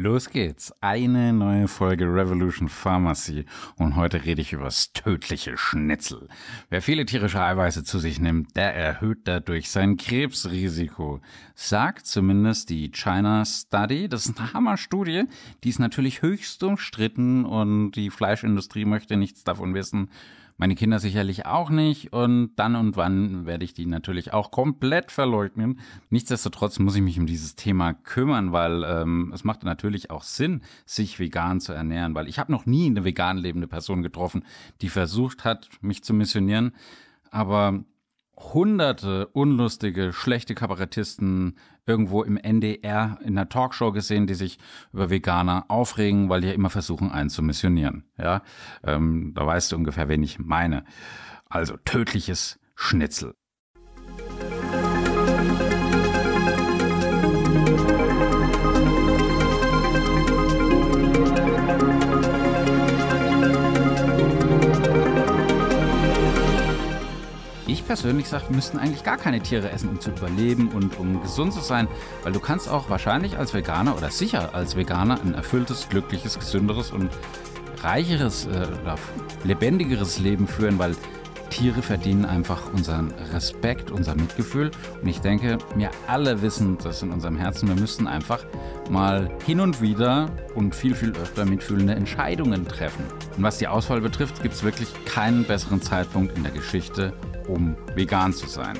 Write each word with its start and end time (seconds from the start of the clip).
Los 0.00 0.30
geht's. 0.30 0.72
Eine 0.80 1.32
neue 1.32 1.66
Folge 1.66 2.04
Revolution 2.04 2.68
Pharmacy 2.68 3.46
und 3.78 3.96
heute 3.96 4.24
rede 4.24 4.40
ich 4.40 4.52
über 4.52 4.66
das 4.66 4.92
tödliche 4.92 5.58
Schnitzel. 5.58 6.28
Wer 6.70 6.82
viele 6.82 7.04
tierische 7.04 7.42
Eiweiße 7.42 7.82
zu 7.82 7.98
sich 7.98 8.20
nimmt, 8.20 8.54
der 8.54 8.72
erhöht 8.76 9.22
dadurch 9.24 9.70
sein 9.70 9.96
Krebsrisiko. 9.96 11.20
Sagt 11.56 12.06
zumindest 12.06 12.70
die 12.70 12.92
China 12.92 13.44
Study. 13.44 14.08
Das 14.08 14.26
ist 14.26 14.38
eine 14.38 14.52
Hammerstudie. 14.52 15.24
Die 15.64 15.68
ist 15.68 15.80
natürlich 15.80 16.22
höchst 16.22 16.62
umstritten 16.62 17.44
und 17.44 17.90
die 17.90 18.10
Fleischindustrie 18.10 18.84
möchte 18.84 19.16
nichts 19.16 19.42
davon 19.42 19.74
wissen. 19.74 20.10
Meine 20.60 20.74
Kinder 20.74 20.98
sicherlich 20.98 21.46
auch 21.46 21.70
nicht 21.70 22.12
und 22.12 22.56
dann 22.56 22.74
und 22.74 22.96
wann 22.96 23.46
werde 23.46 23.64
ich 23.64 23.74
die 23.74 23.86
natürlich 23.86 24.32
auch 24.32 24.50
komplett 24.50 25.12
verleugnen. 25.12 25.78
Nichtsdestotrotz 26.10 26.80
muss 26.80 26.96
ich 26.96 27.00
mich 27.00 27.16
um 27.20 27.26
dieses 27.26 27.54
Thema 27.54 27.94
kümmern, 27.94 28.50
weil 28.50 28.82
ähm, 28.82 29.30
es 29.32 29.44
macht 29.44 29.62
natürlich 29.62 30.10
auch 30.10 30.24
Sinn, 30.24 30.62
sich 30.84 31.20
vegan 31.20 31.60
zu 31.60 31.72
ernähren, 31.72 32.16
weil 32.16 32.26
ich 32.26 32.40
habe 32.40 32.50
noch 32.50 32.66
nie 32.66 32.86
eine 32.86 33.04
vegan 33.04 33.38
lebende 33.38 33.68
Person 33.68 34.02
getroffen, 34.02 34.44
die 34.80 34.88
versucht 34.88 35.44
hat, 35.44 35.68
mich 35.80 36.02
zu 36.02 36.12
missionieren. 36.12 36.72
Aber 37.30 37.84
hunderte 38.38 39.26
unlustige, 39.28 40.12
schlechte 40.12 40.54
Kabarettisten 40.54 41.56
irgendwo 41.86 42.22
im 42.22 42.36
NDR 42.36 43.18
in 43.22 43.38
einer 43.38 43.48
Talkshow 43.48 43.92
gesehen, 43.92 44.26
die 44.26 44.34
sich 44.34 44.58
über 44.92 45.10
Veganer 45.10 45.64
aufregen, 45.68 46.28
weil 46.28 46.42
die 46.42 46.48
ja 46.48 46.52
immer 46.52 46.70
versuchen, 46.70 47.10
einen 47.10 47.30
zu 47.30 47.42
missionieren. 47.42 48.04
Ja, 48.16 48.42
ähm, 48.84 49.32
da 49.34 49.46
weißt 49.46 49.72
du 49.72 49.76
ungefähr, 49.76 50.08
wen 50.08 50.22
ich 50.22 50.38
meine. 50.38 50.84
Also 51.48 51.76
tödliches 51.84 52.60
Schnitzel. 52.74 53.34
Persönlich 67.88 68.28
sage, 68.28 68.44
müssten 68.50 68.78
eigentlich 68.78 69.02
gar 69.02 69.16
keine 69.16 69.40
Tiere 69.40 69.70
essen, 69.70 69.88
um 69.88 69.98
zu 69.98 70.10
überleben 70.10 70.68
und 70.68 70.98
um 70.98 71.22
gesund 71.22 71.54
zu 71.54 71.60
sein, 71.60 71.88
weil 72.22 72.32
du 72.32 72.38
kannst 72.38 72.68
auch 72.68 72.90
wahrscheinlich 72.90 73.38
als 73.38 73.54
Veganer 73.54 73.96
oder 73.96 74.10
sicher 74.10 74.54
als 74.54 74.76
Veganer 74.76 75.20
ein 75.20 75.34
erfülltes, 75.34 75.88
glückliches, 75.88 76.38
gesünderes 76.38 76.92
und 76.92 77.10
reicheres, 77.82 78.46
äh, 78.46 78.66
lebendigeres 79.44 80.18
Leben 80.18 80.46
führen, 80.46 80.78
weil 80.78 80.94
Tiere 81.50 81.82
verdienen 81.82 82.24
einfach 82.24 82.72
unseren 82.72 83.12
Respekt, 83.32 83.90
unser 83.90 84.14
Mitgefühl. 84.14 84.70
Und 85.02 85.08
ich 85.08 85.20
denke, 85.20 85.58
wir 85.74 85.90
alle 86.06 86.42
wissen 86.42 86.78
das 86.82 87.02
in 87.02 87.10
unserem 87.10 87.36
Herzen. 87.36 87.68
Wir 87.68 87.76
müssten 87.76 88.06
einfach 88.06 88.44
mal 88.90 89.30
hin 89.46 89.60
und 89.60 89.80
wieder 89.80 90.30
und 90.54 90.74
viel, 90.74 90.94
viel 90.94 91.10
öfter 91.12 91.44
mitfühlende 91.44 91.94
Entscheidungen 91.94 92.66
treffen. 92.66 93.04
Und 93.36 93.42
was 93.42 93.58
die 93.58 93.68
Auswahl 93.68 94.00
betrifft, 94.00 94.42
gibt 94.42 94.54
es 94.54 94.62
wirklich 94.62 94.88
keinen 95.04 95.44
besseren 95.44 95.82
Zeitpunkt 95.82 96.36
in 96.36 96.42
der 96.42 96.52
Geschichte 96.52 97.12
um 97.48 97.76
vegan 97.94 98.32
zu 98.32 98.46
sein. 98.46 98.78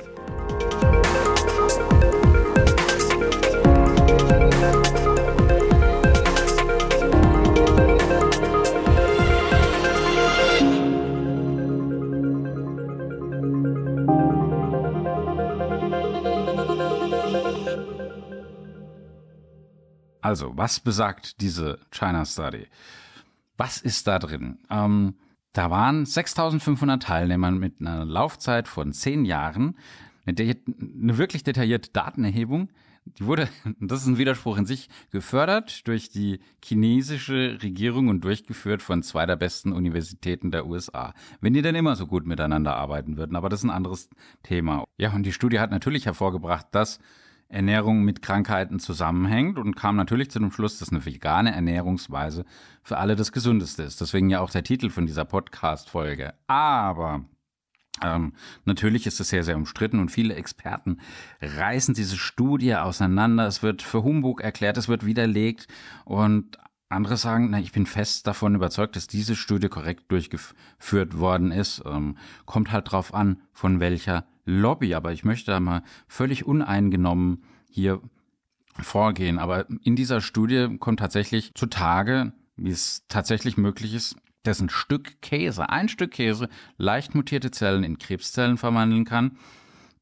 Also, 20.28 20.54
was 20.58 20.78
besagt 20.78 21.40
diese 21.40 21.78
China 21.90 22.26
Study? 22.26 22.66
Was 23.56 23.80
ist 23.80 24.06
da 24.06 24.18
drin? 24.18 24.58
Ähm, 24.68 25.14
da 25.54 25.70
waren 25.70 26.04
6500 26.04 27.02
Teilnehmer 27.02 27.50
mit 27.50 27.80
einer 27.80 28.04
Laufzeit 28.04 28.68
von 28.68 28.92
zehn 28.92 29.24
Jahren, 29.24 29.78
eine, 30.26 30.36
eine 30.36 31.16
wirklich 31.16 31.44
detaillierte 31.44 31.92
Datenerhebung. 31.94 32.68
Die 33.06 33.24
wurde, 33.24 33.48
das 33.80 34.02
ist 34.02 34.06
ein 34.06 34.18
Widerspruch 34.18 34.58
in 34.58 34.66
sich, 34.66 34.90
gefördert 35.10 35.88
durch 35.88 36.10
die 36.10 36.40
chinesische 36.62 37.56
Regierung 37.62 38.08
und 38.08 38.22
durchgeführt 38.22 38.82
von 38.82 39.02
zwei 39.02 39.24
der 39.24 39.36
besten 39.36 39.72
Universitäten 39.72 40.50
der 40.50 40.66
USA. 40.66 41.14
Wenn 41.40 41.54
die 41.54 41.62
denn 41.62 41.74
immer 41.74 41.96
so 41.96 42.06
gut 42.06 42.26
miteinander 42.26 42.76
arbeiten 42.76 43.16
würden, 43.16 43.34
aber 43.34 43.48
das 43.48 43.60
ist 43.60 43.64
ein 43.64 43.70
anderes 43.70 44.10
Thema. 44.42 44.84
Ja, 44.98 45.10
und 45.14 45.22
die 45.22 45.32
Studie 45.32 45.58
hat 45.58 45.70
natürlich 45.70 46.04
hervorgebracht, 46.04 46.66
dass 46.72 47.00
Ernährung 47.48 48.04
mit 48.04 48.20
Krankheiten 48.20 48.78
zusammenhängt 48.78 49.58
und 49.58 49.74
kam 49.74 49.96
natürlich 49.96 50.30
zu 50.30 50.38
dem 50.38 50.52
Schluss, 50.52 50.78
dass 50.78 50.90
eine 50.90 51.04
vegane 51.04 51.54
Ernährungsweise 51.54 52.44
für 52.82 52.98
alle 52.98 53.16
das 53.16 53.32
Gesündeste 53.32 53.82
ist. 53.82 54.00
Deswegen 54.00 54.28
ja 54.28 54.40
auch 54.40 54.50
der 54.50 54.64
Titel 54.64 54.90
von 54.90 55.06
dieser 55.06 55.24
Podcast-Folge. 55.24 56.34
Aber 56.46 57.24
ähm, 58.02 58.34
natürlich 58.64 59.06
ist 59.06 59.20
es 59.20 59.30
sehr, 59.30 59.44
sehr 59.44 59.56
umstritten 59.56 59.98
und 59.98 60.10
viele 60.10 60.34
Experten 60.34 60.98
reißen 61.40 61.94
diese 61.94 62.16
Studie 62.16 62.74
auseinander. 62.76 63.46
Es 63.46 63.62
wird 63.62 63.82
für 63.82 64.02
Humbug 64.02 64.42
erklärt, 64.42 64.76
es 64.76 64.88
wird 64.88 65.06
widerlegt 65.06 65.68
und 66.04 66.58
andere 66.90 67.16
sagen, 67.16 67.50
na, 67.50 67.58
ich 67.58 67.72
bin 67.72 67.86
fest 67.86 68.26
davon 68.26 68.54
überzeugt, 68.54 68.96
dass 68.96 69.06
diese 69.06 69.36
Studie 69.36 69.68
korrekt 69.68 70.10
durchgeführt 70.10 71.18
worden 71.18 71.52
ist. 71.52 71.82
Ähm, 71.84 72.16
kommt 72.46 72.72
halt 72.72 72.90
drauf 72.90 73.12
an, 73.12 73.42
von 73.52 73.80
welcher 73.80 74.24
Lobby. 74.48 74.94
Aber 74.94 75.12
ich 75.12 75.24
möchte 75.24 75.50
da 75.50 75.60
mal 75.60 75.82
völlig 76.06 76.46
uneingenommen 76.46 77.44
hier 77.70 78.00
vorgehen. 78.80 79.38
Aber 79.38 79.66
in 79.82 79.96
dieser 79.96 80.20
Studie 80.20 80.76
kommt 80.78 81.00
tatsächlich 81.00 81.54
zutage, 81.54 82.32
wie 82.56 82.70
es 82.70 83.04
tatsächlich 83.08 83.56
möglich 83.56 83.94
ist, 83.94 84.16
dass 84.42 84.60
ein 84.60 84.70
Stück 84.70 85.20
Käse, 85.20 85.68
ein 85.68 85.88
Stück 85.88 86.12
Käse, 86.12 86.48
leicht 86.76 87.14
mutierte 87.14 87.50
Zellen 87.50 87.84
in 87.84 87.98
Krebszellen 87.98 88.56
verwandeln 88.56 89.04
kann. 89.04 89.38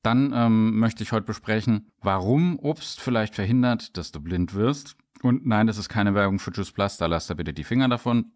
Dann 0.02 0.32
ähm, 0.32 0.78
möchte 0.78 1.02
ich 1.02 1.10
heute 1.10 1.26
besprechen, 1.26 1.90
warum 2.00 2.58
Obst 2.60 3.00
vielleicht 3.00 3.34
verhindert, 3.34 3.96
dass 3.96 4.12
du 4.12 4.20
blind 4.20 4.54
wirst. 4.54 4.96
Und 5.22 5.46
nein, 5.46 5.66
das 5.66 5.78
ist 5.78 5.88
keine 5.88 6.14
Werbung 6.14 6.38
für 6.38 6.52
Juice 6.52 6.70
Plus, 6.70 6.96
da 6.96 7.06
lasst 7.06 7.28
da 7.30 7.34
bitte 7.34 7.52
die 7.52 7.64
Finger 7.64 7.88
davon. 7.88 8.32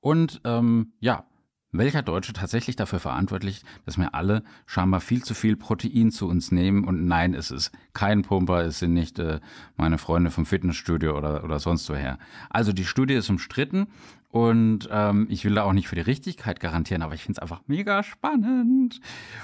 Und 0.00 0.40
ähm, 0.44 0.94
ja, 0.98 1.26
welcher 1.78 2.02
Deutsche 2.02 2.32
tatsächlich 2.32 2.76
dafür 2.76 3.00
verantwortlich, 3.00 3.62
dass 3.84 3.98
wir 3.98 4.14
alle 4.14 4.42
scheinbar 4.66 5.00
viel 5.00 5.22
zu 5.22 5.34
viel 5.34 5.56
Protein 5.56 6.10
zu 6.10 6.28
uns 6.28 6.52
nehmen? 6.52 6.84
Und 6.84 7.06
nein, 7.06 7.34
es 7.34 7.50
ist 7.50 7.72
kein 7.92 8.22
Pumper, 8.22 8.64
es 8.64 8.78
sind 8.78 8.92
nicht 8.92 9.18
äh, 9.18 9.40
meine 9.76 9.98
Freunde 9.98 10.30
vom 10.30 10.46
Fitnessstudio 10.46 11.16
oder, 11.16 11.44
oder 11.44 11.58
sonst 11.58 11.88
woher. 11.88 12.18
Also 12.50 12.72
die 12.72 12.84
Studie 12.84 13.14
ist 13.14 13.30
umstritten 13.30 13.88
und 14.36 14.86
ähm, 14.92 15.28
ich 15.30 15.46
will 15.46 15.54
da 15.54 15.62
auch 15.62 15.72
nicht 15.72 15.88
für 15.88 15.94
die 15.94 16.02
Richtigkeit 16.02 16.60
garantieren, 16.60 17.00
aber 17.00 17.14
ich 17.14 17.22
finde 17.22 17.38
es 17.38 17.42
einfach 17.42 17.62
mega 17.68 18.02
spannend. 18.02 19.00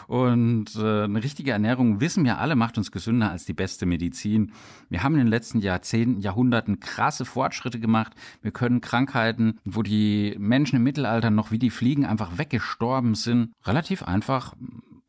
Und 0.07 0.77
äh, 0.77 1.05
eine 1.05 1.25
richtige 1.25 1.53
Ernährung, 1.53 2.03
wissen 2.03 2.27
wir 2.27 2.37
alle, 2.37 2.57
macht 2.57 2.77
uns 2.77 2.93
gesünder 2.93 3.31
als 3.31 3.47
die 3.47 3.55
beste 3.55 3.87
Medizin. 3.87 4.53
Wir 4.91 5.03
haben 5.03 5.15
in 5.15 5.21
den 5.21 5.29
letzten 5.29 5.61
Jahrzehnten, 5.61 6.21
Jahrhunderten 6.21 6.79
krasse 6.79 7.25
Fortschritte 7.25 7.81
gemacht. 7.81 8.13
Wir 8.43 8.51
können 8.51 8.83
Krankheiten, 8.83 9.59
wo 9.65 9.81
die 9.83 10.37
Menschen 10.39 10.77
im 10.77 10.83
Mittelalter 10.83 11.31
noch 11.31 11.51
wie 11.51 11.59
die 11.59 11.71
Fliegen 11.71 12.05
einfach 12.05 12.37
weggestorben 12.37 13.15
sind, 13.15 13.55
relativ 13.65 14.03
einfach, 14.03 14.53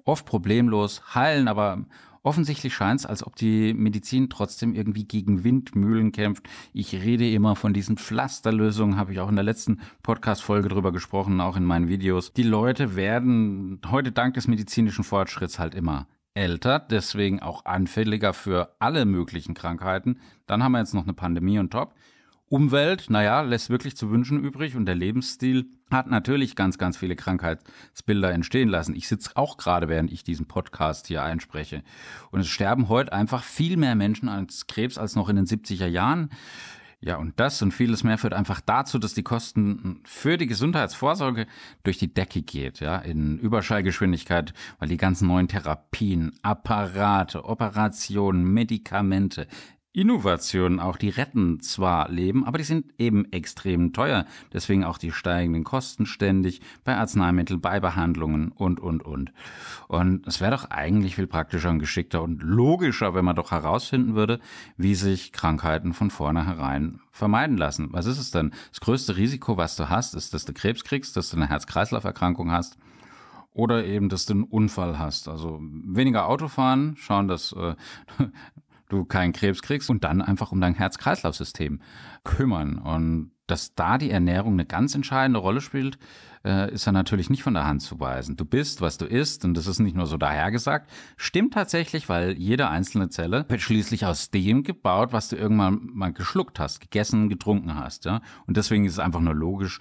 oft 0.06 0.26
problemlos 0.26 1.14
heilen, 1.14 1.50
aber 1.50 1.84
Offensichtlich 2.24 2.74
scheint 2.74 3.02
es, 3.02 3.06
als 3.06 3.28
ob 3.28 3.36
die 3.36 3.74
Medizin 3.74 4.30
trotzdem 4.30 4.74
irgendwie 4.74 5.04
gegen 5.04 5.44
Windmühlen 5.44 6.14
kämpft. 6.14 6.48
Ich 6.72 6.94
rede 6.94 7.30
immer 7.30 7.58
von 7.58 7.74
diesen 7.74 7.98
Pflasterlösungen, 7.98 8.96
habe 8.96 9.12
ich 9.12 9.20
auch 9.20 9.28
in 9.28 9.36
der 9.36 9.44
letzten 9.44 9.82
Podcast-Folge 10.04 10.70
drüber 10.70 10.94
gesprochen, 10.94 11.42
auch 11.42 11.58
in 11.58 11.66
meinen 11.66 11.90
Videos. 11.90 12.32
Die 12.32 12.44
Leute 12.44 12.96
werden 12.96 13.82
heute 13.92 14.14
dank 14.14 14.36
des 14.36 14.48
medizinischen 14.48 15.04
Fortschritts 15.04 15.60
halt 15.60 15.76
immer 15.76 16.08
älter, 16.34 16.80
deswegen 16.80 17.42
auch 17.42 17.66
anfälliger 17.66 18.34
für 18.34 18.76
alle 18.80 19.06
möglichen 19.06 19.54
Krankheiten. 19.54 20.20
Dann 20.48 20.64
haben 20.64 20.72
wir 20.72 20.80
jetzt 20.80 20.94
noch 20.94 21.04
eine 21.04 21.14
Pandemie 21.14 21.60
und 21.60 21.72
top. 21.72 21.94
Umwelt, 22.50 23.10
naja, 23.10 23.42
lässt 23.42 23.70
wirklich 23.70 23.98
zu 23.98 24.12
wünschen 24.12 24.44
übrig 24.44 24.76
und 24.76 24.86
der 24.86 24.96
Lebensstil 24.96 25.66
hat 25.90 26.08
natürlich 26.08 26.56
ganz, 26.56 26.78
ganz 26.78 26.98
viele 26.98 27.16
Krankheitsbilder 27.16 28.32
entstehen 28.32 28.70
lassen. 28.70 28.96
Ich 28.96 29.08
sitze 29.08 29.32
auch 29.36 29.58
gerade, 29.58 29.90
während 29.90 30.12
ich 30.12 30.24
diesen 30.24 30.48
Podcast 30.48 31.08
hier 31.08 31.24
einspreche. 31.24 31.84
Und 32.32 32.42
es 32.42 32.48
sterben 32.48 32.90
heute 32.90 33.14
einfach 33.14 33.44
viel 33.44 33.78
mehr 33.78 33.96
Menschen 33.96 34.30
als 34.30 34.68
Krebs 34.68 34.98
als 34.98 35.16
noch 35.16 35.30
in 35.30 35.36
den 35.36 35.46
70er 35.46 35.88
Jahren. 35.88 36.30
Ja, 37.06 37.18
und 37.18 37.38
das 37.38 37.62
und 37.62 37.74
vieles 37.74 38.06
mehr 38.06 38.18
führt 38.18 38.34
einfach 38.34 38.62
dazu, 38.62 38.98
dass 38.98 39.14
die 39.14 39.24
Kosten 39.24 40.00
für 40.06 40.38
die 40.38 40.48
Gesundheitsvorsorge 40.48 41.48
durch 41.84 41.98
die 41.98 42.14
Decke 42.14 42.42
geht, 42.42 42.80
ja, 42.80 42.98
in 42.98 43.40
Überschallgeschwindigkeit, 43.40 44.54
weil 44.80 44.88
die 44.88 44.96
ganzen 44.96 45.28
neuen 45.28 45.50
Therapien, 45.50 46.32
Apparate, 46.44 47.44
Operationen, 47.44 48.46
Medikamente, 48.46 49.48
Innovationen 49.94 50.80
auch, 50.80 50.98
die 50.98 51.10
retten 51.10 51.60
zwar 51.60 52.10
Leben, 52.10 52.46
aber 52.46 52.58
die 52.58 52.64
sind 52.64 52.92
eben 52.98 53.32
extrem 53.32 53.94
teuer. 53.94 54.26
Deswegen 54.52 54.84
auch 54.84 54.98
die 54.98 55.12
steigenden 55.12 55.64
Kosten 55.64 56.08
ständig 56.08 56.62
bei 56.84 56.98
Arzneimitteln, 56.98 57.62
bei 57.62 57.80
Behandlungen 57.80 58.52
und, 58.52 58.80
und, 58.80 59.06
und. 59.06 59.32
Und 59.88 60.26
es 60.26 60.42
wäre 60.42 60.52
doch 60.52 60.72
eigentlich 60.72 61.16
viel 61.16 61.28
praktischer 61.28 61.70
und 61.70 61.78
geschickter 61.78 62.24
und 62.24 62.42
logischer, 62.42 63.14
wenn 63.14 63.24
man 63.24 63.36
doch 63.36 63.52
herausfinden 63.52 64.16
würde, 64.16 64.40
wie 64.78 64.96
sich 64.96 65.32
Krankheiten 65.32 65.94
von 65.94 66.10
vornherein 66.10 67.00
vermeiden 67.12 67.58
lassen. 67.58 67.90
Was 67.92 68.08
ist 68.08 68.18
es 68.18 68.32
denn? 68.32 68.52
Das 68.72 68.82
größte 68.82 69.16
Risiko, 69.16 69.58
was 69.58 69.76
du 69.76 69.90
hast, 69.90 70.16
ist, 70.16 70.34
dass 70.34 70.46
du 70.46 70.54
Krebs 70.54 70.84
kriegst, 70.84 71.16
dass 71.16 71.30
du 71.30 71.38
eine 71.38 71.50
Herz-Kreislauf-Erkrankung 71.50 72.52
hast 72.52 72.78
oder 73.54 73.86
eben, 73.86 74.10
dass 74.10 74.26
du 74.26 74.34
einen 74.34 74.44
Unfall 74.44 74.98
hast. 74.98 75.28
Also 75.28 75.60
weniger 75.62 76.28
Autofahren, 76.28 76.96
schauen, 76.98 77.28
dass 77.28 77.54
äh, 77.54 77.76
du 78.94 79.06
keinen 79.06 79.34
Krebs 79.34 79.62
kriegst 79.62 79.90
und 79.90 80.04
dann 80.04 80.22
einfach 80.22 80.52
um 80.52 80.62
dein 80.62 80.76
Herz-Kreislauf-System 80.76 81.82
kümmern. 82.24 82.78
Und 82.78 83.32
dass 83.48 83.76
da 83.76 83.98
die 83.98 84.12
Ernährung 84.12 84.54
eine 84.54 84.66
ganz 84.66 84.96
entscheidende 84.96 85.40
Rolle 85.40 85.62
spielt, 85.62 85.98
äh, 86.46 86.72
ist 86.72 86.86
ja 86.86 86.92
natürlich 86.92 87.30
nicht 87.30 87.44
von 87.44 87.54
der 87.54 87.66
Hand 87.66 87.82
zu 87.82 88.00
weisen. 88.00 88.38
Du 88.38 88.46
bist, 88.46 88.82
was 88.82 88.98
du 88.98 89.06
isst, 89.06 89.44
und 89.46 89.56
das 89.56 89.68
ist 89.68 89.80
nicht 89.80 89.96
nur 89.96 90.06
so 90.06 90.18
dahergesagt, 90.18 90.90
stimmt 91.18 91.54
tatsächlich, 91.54 92.10
weil 92.10 92.38
jede 92.38 92.70
einzelne 92.70 93.10
Zelle 93.10 93.46
wird 93.50 93.62
schließlich 93.62 94.06
aus 94.06 94.32
dem 94.32 94.64
gebaut, 94.64 95.12
was 95.12 95.30
du 95.30 95.36
irgendwann 95.36 95.90
mal 95.94 96.14
geschluckt 96.14 96.60
hast, 96.60 96.80
gegessen, 96.80 97.30
getrunken 97.30 97.76
hast. 97.76 98.06
Ja? 98.06 98.22
Und 98.48 98.58
deswegen 98.58 98.86
ist 98.86 98.94
es 98.94 99.00
einfach 99.00 99.22
nur 99.22 99.36
logisch, 99.36 99.80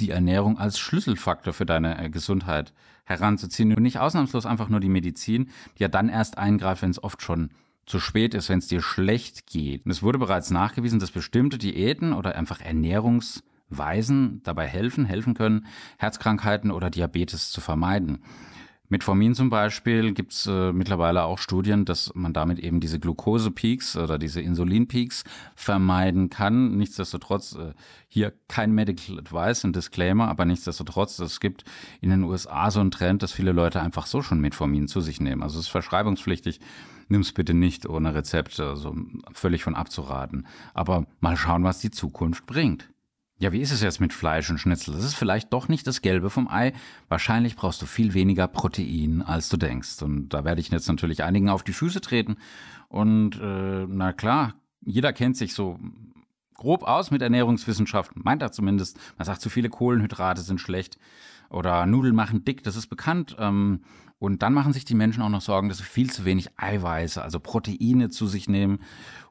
die 0.00 0.10
Ernährung 0.10 0.58
als 0.58 0.78
Schlüsselfaktor 0.78 1.52
für 1.52 1.66
deine 1.66 2.02
äh, 2.02 2.10
Gesundheit 2.10 2.72
heranzuziehen 3.04 3.74
und 3.74 3.82
nicht 3.82 3.98
ausnahmslos 3.98 4.46
einfach 4.46 4.68
nur 4.68 4.80
die 4.80 4.90
Medizin, 4.90 5.50
die 5.78 5.82
ja 5.82 5.88
dann 5.88 6.08
erst 6.08 6.38
eingreift, 6.38 6.82
wenn 6.82 6.90
es 6.90 7.02
oft 7.02 7.22
schon 7.22 7.50
zu 7.88 8.00
spät 8.00 8.34
ist, 8.34 8.48
wenn 8.48 8.58
es 8.58 8.68
dir 8.68 8.82
schlecht 8.82 9.46
geht. 9.46 9.84
Und 9.84 9.90
es 9.90 10.02
wurde 10.02 10.18
bereits 10.18 10.50
nachgewiesen, 10.50 11.00
dass 11.00 11.10
bestimmte 11.10 11.58
Diäten 11.58 12.12
oder 12.12 12.36
einfach 12.36 12.60
Ernährungsweisen 12.60 14.42
dabei 14.44 14.66
helfen, 14.66 15.06
helfen 15.06 15.34
können, 15.34 15.66
Herzkrankheiten 15.98 16.70
oder 16.70 16.90
Diabetes 16.90 17.50
zu 17.50 17.60
vermeiden. 17.60 18.18
Metformin 18.90 19.34
zum 19.34 19.50
Beispiel 19.50 20.12
gibt 20.14 20.32
es 20.32 20.46
äh, 20.46 20.72
mittlerweile 20.72 21.24
auch 21.24 21.38
Studien, 21.38 21.84
dass 21.84 22.10
man 22.14 22.32
damit 22.32 22.58
eben 22.58 22.80
diese 22.80 22.98
Glukosepeaks 22.98 23.96
oder 23.98 24.18
diese 24.18 24.40
Insulinpeaks 24.40 25.24
vermeiden 25.54 26.30
kann. 26.30 26.76
Nichtsdestotrotz 26.78 27.54
äh, 27.54 27.74
hier 28.08 28.32
kein 28.48 28.72
Medical 28.72 29.18
Advice, 29.18 29.64
ein 29.64 29.74
Disclaimer, 29.74 30.28
aber 30.28 30.46
nichtsdestotrotz, 30.46 31.18
es 31.18 31.38
gibt 31.38 31.64
in 32.00 32.08
den 32.08 32.24
USA 32.24 32.70
so 32.70 32.80
einen 32.80 32.90
Trend, 32.90 33.22
dass 33.22 33.32
viele 33.32 33.52
Leute 33.52 33.82
einfach 33.82 34.06
so 34.06 34.22
schon 34.22 34.40
Metformin 34.40 34.88
zu 34.88 35.02
sich 35.02 35.20
nehmen. 35.20 35.42
Also 35.42 35.58
es 35.58 35.66
ist 35.66 35.70
verschreibungspflichtig. 35.70 36.60
Nimm's 37.08 37.32
bitte 37.32 37.54
nicht 37.54 37.88
ohne 37.88 38.14
Rezept, 38.14 38.60
also 38.60 38.94
völlig 39.32 39.64
von 39.64 39.74
abzuraten. 39.74 40.46
Aber 40.74 41.06
mal 41.20 41.36
schauen, 41.36 41.64
was 41.64 41.78
die 41.78 41.90
Zukunft 41.90 42.46
bringt. 42.46 42.90
Ja, 43.40 43.52
wie 43.52 43.60
ist 43.60 43.70
es 43.70 43.82
jetzt 43.82 44.00
mit 44.00 44.12
Fleisch 44.12 44.50
und 44.50 44.58
Schnitzel? 44.58 44.94
Das 44.94 45.04
ist 45.04 45.14
vielleicht 45.14 45.52
doch 45.52 45.68
nicht 45.68 45.86
das 45.86 46.02
Gelbe 46.02 46.28
vom 46.28 46.48
Ei. 46.48 46.72
Wahrscheinlich 47.08 47.54
brauchst 47.54 47.80
du 47.80 47.86
viel 47.86 48.12
weniger 48.12 48.48
Protein, 48.48 49.22
als 49.22 49.48
du 49.48 49.56
denkst. 49.56 50.02
Und 50.02 50.30
da 50.30 50.44
werde 50.44 50.60
ich 50.60 50.70
jetzt 50.70 50.88
natürlich 50.88 51.22
einigen 51.22 51.48
auf 51.48 51.62
die 51.62 51.72
Füße 51.72 52.00
treten. 52.00 52.36
Und 52.88 53.40
äh, 53.40 53.86
na 53.88 54.12
klar, 54.12 54.54
jeder 54.84 55.12
kennt 55.12 55.36
sich 55.36 55.54
so 55.54 55.78
grob 56.54 56.82
aus 56.82 57.12
mit 57.12 57.22
Ernährungswissenschaft, 57.22 58.10
meint 58.16 58.42
er 58.42 58.50
zumindest. 58.50 58.98
Man 59.16 59.24
sagt, 59.24 59.40
zu 59.40 59.50
viele 59.50 59.68
Kohlenhydrate 59.68 60.42
sind 60.42 60.60
schlecht 60.60 60.98
oder 61.50 61.86
Nudeln 61.86 62.14
machen 62.14 62.44
dick, 62.44 62.62
das 62.62 62.76
ist 62.76 62.88
bekannt. 62.88 63.36
Ähm, 63.38 63.80
und 64.18 64.42
dann 64.42 64.52
machen 64.52 64.72
sich 64.72 64.84
die 64.84 64.94
Menschen 64.94 65.22
auch 65.22 65.28
noch 65.28 65.40
Sorgen, 65.40 65.68
dass 65.68 65.78
sie 65.78 65.84
viel 65.84 66.10
zu 66.10 66.24
wenig 66.24 66.48
Eiweiße, 66.56 67.22
also 67.22 67.38
Proteine 67.38 68.10
zu 68.10 68.26
sich 68.26 68.48
nehmen. 68.48 68.80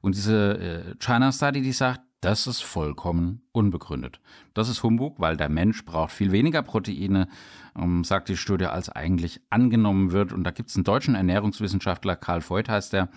Und 0.01 0.15
diese 0.15 0.59
äh, 0.59 0.95
China 0.99 1.31
Study, 1.31 1.61
die 1.61 1.73
sagt, 1.73 2.01
das 2.21 2.47
ist 2.47 2.61
vollkommen 2.61 3.41
unbegründet. 3.51 4.19
Das 4.53 4.69
ist 4.69 4.81
Humbug, 4.81 5.19
weil 5.19 5.37
der 5.37 5.49
Mensch 5.49 5.85
braucht 5.85 6.11
viel 6.11 6.31
weniger 6.31 6.63
Proteine, 6.63 7.27
ähm, 7.77 8.03
sagt 8.03 8.29
die 8.29 8.37
Studie, 8.37 8.65
als 8.65 8.89
eigentlich 8.89 9.41
angenommen 9.49 10.11
wird. 10.11 10.33
Und 10.33 10.43
da 10.43 10.51
gibt 10.51 10.69
es 10.69 10.75
einen 10.75 10.85
deutschen 10.85 11.15
Ernährungswissenschaftler, 11.15 12.15
Karl 12.15 12.41
Voigt 12.41 12.69
heißt 12.69 12.93
der, 12.93 13.09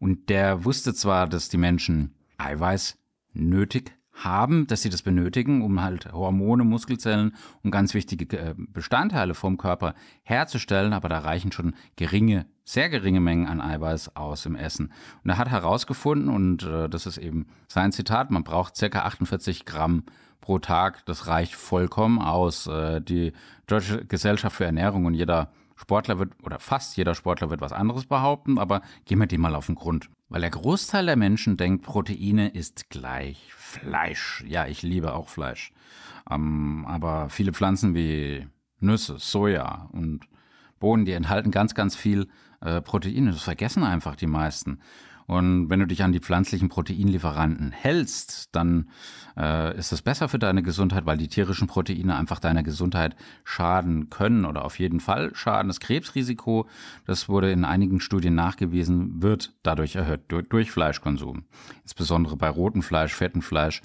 und 0.00 0.30
der 0.30 0.64
wusste 0.64 0.94
zwar, 0.94 1.28
dass 1.28 1.50
die 1.50 1.58
Menschen 1.58 2.14
Eiweiß 2.38 2.98
nötig 3.34 3.92
haben, 4.24 4.66
dass 4.66 4.82
sie 4.82 4.90
das 4.90 5.02
benötigen, 5.02 5.62
um 5.62 5.82
halt 5.82 6.12
Hormone, 6.12 6.64
Muskelzellen 6.64 7.34
und 7.62 7.70
ganz 7.70 7.94
wichtige 7.94 8.38
äh, 8.38 8.54
Bestandteile 8.56 9.34
vom 9.34 9.58
Körper 9.58 9.94
herzustellen, 10.22 10.92
aber 10.92 11.08
da 11.08 11.18
reichen 11.18 11.52
schon 11.52 11.74
geringe, 11.96 12.46
sehr 12.64 12.88
geringe 12.88 13.20
Mengen 13.20 13.46
an 13.46 13.60
Eiweiß 13.60 14.16
aus 14.16 14.46
im 14.46 14.56
Essen. 14.56 14.92
Und 15.24 15.30
er 15.30 15.38
hat 15.38 15.48
herausgefunden, 15.48 16.28
und 16.28 16.62
äh, 16.62 16.88
das 16.88 17.06
ist 17.06 17.18
eben 17.18 17.46
sein 17.68 17.92
Zitat, 17.92 18.30
man 18.30 18.44
braucht 18.44 18.76
circa 18.76 19.02
48 19.02 19.64
Gramm 19.64 20.04
pro 20.40 20.58
Tag, 20.58 21.04
das 21.06 21.26
reicht 21.26 21.54
vollkommen 21.54 22.18
aus. 22.18 22.66
Äh, 22.66 23.00
die 23.00 23.32
Deutsche 23.66 24.04
Gesellschaft 24.04 24.56
für 24.56 24.64
Ernährung 24.64 25.04
und 25.06 25.14
jeder 25.14 25.52
Sportler 25.80 26.18
wird, 26.18 26.34
oder 26.42 26.58
fast 26.58 26.98
jeder 26.98 27.14
Sportler 27.14 27.48
wird 27.48 27.62
was 27.62 27.72
anderes 27.72 28.04
behaupten, 28.04 28.58
aber 28.58 28.82
gehen 29.06 29.18
wir 29.18 29.26
dem 29.26 29.40
mal 29.40 29.54
auf 29.54 29.66
den 29.66 29.76
Grund. 29.76 30.10
Weil 30.28 30.42
der 30.42 30.50
Großteil 30.50 31.06
der 31.06 31.16
Menschen 31.16 31.56
denkt, 31.56 31.86
Proteine 31.86 32.48
ist 32.48 32.90
gleich 32.90 33.52
Fleisch. 33.54 34.44
Ja, 34.46 34.66
ich 34.66 34.82
liebe 34.82 35.14
auch 35.14 35.30
Fleisch. 35.30 35.72
Ähm, 36.30 36.84
aber 36.86 37.30
viele 37.30 37.54
Pflanzen 37.54 37.94
wie 37.94 38.46
Nüsse, 38.78 39.16
Soja 39.18 39.88
und 39.92 40.28
Bohnen, 40.80 41.06
die 41.06 41.12
enthalten 41.12 41.50
ganz, 41.50 41.74
ganz 41.74 41.96
viel 41.96 42.28
äh, 42.60 42.82
Proteine. 42.82 43.32
Das 43.32 43.42
vergessen 43.42 43.82
einfach 43.82 44.16
die 44.16 44.26
meisten. 44.26 44.80
Und 45.30 45.70
wenn 45.70 45.78
du 45.78 45.86
dich 45.86 46.02
an 46.02 46.10
die 46.10 46.18
pflanzlichen 46.18 46.68
Proteinlieferanten 46.68 47.70
hältst, 47.70 48.48
dann 48.50 48.90
äh, 49.36 49.78
ist 49.78 49.92
es 49.92 50.02
besser 50.02 50.28
für 50.28 50.40
deine 50.40 50.64
Gesundheit, 50.64 51.06
weil 51.06 51.18
die 51.18 51.28
tierischen 51.28 51.68
Proteine 51.68 52.16
einfach 52.16 52.40
deiner 52.40 52.64
Gesundheit 52.64 53.14
schaden 53.44 54.10
können 54.10 54.44
oder 54.44 54.64
auf 54.64 54.80
jeden 54.80 54.98
Fall 54.98 55.30
schaden. 55.36 55.68
Das 55.68 55.78
Krebsrisiko, 55.78 56.66
das 57.06 57.28
wurde 57.28 57.52
in 57.52 57.64
einigen 57.64 58.00
Studien 58.00 58.34
nachgewiesen, 58.34 59.22
wird 59.22 59.54
dadurch 59.62 59.94
erhöht 59.94 60.22
durch, 60.26 60.48
durch 60.48 60.72
Fleischkonsum. 60.72 61.44
Insbesondere 61.84 62.36
bei 62.36 62.48
rotem 62.48 62.82
Fleisch, 62.82 63.14
fettem 63.14 63.42
Fleisch 63.42 63.82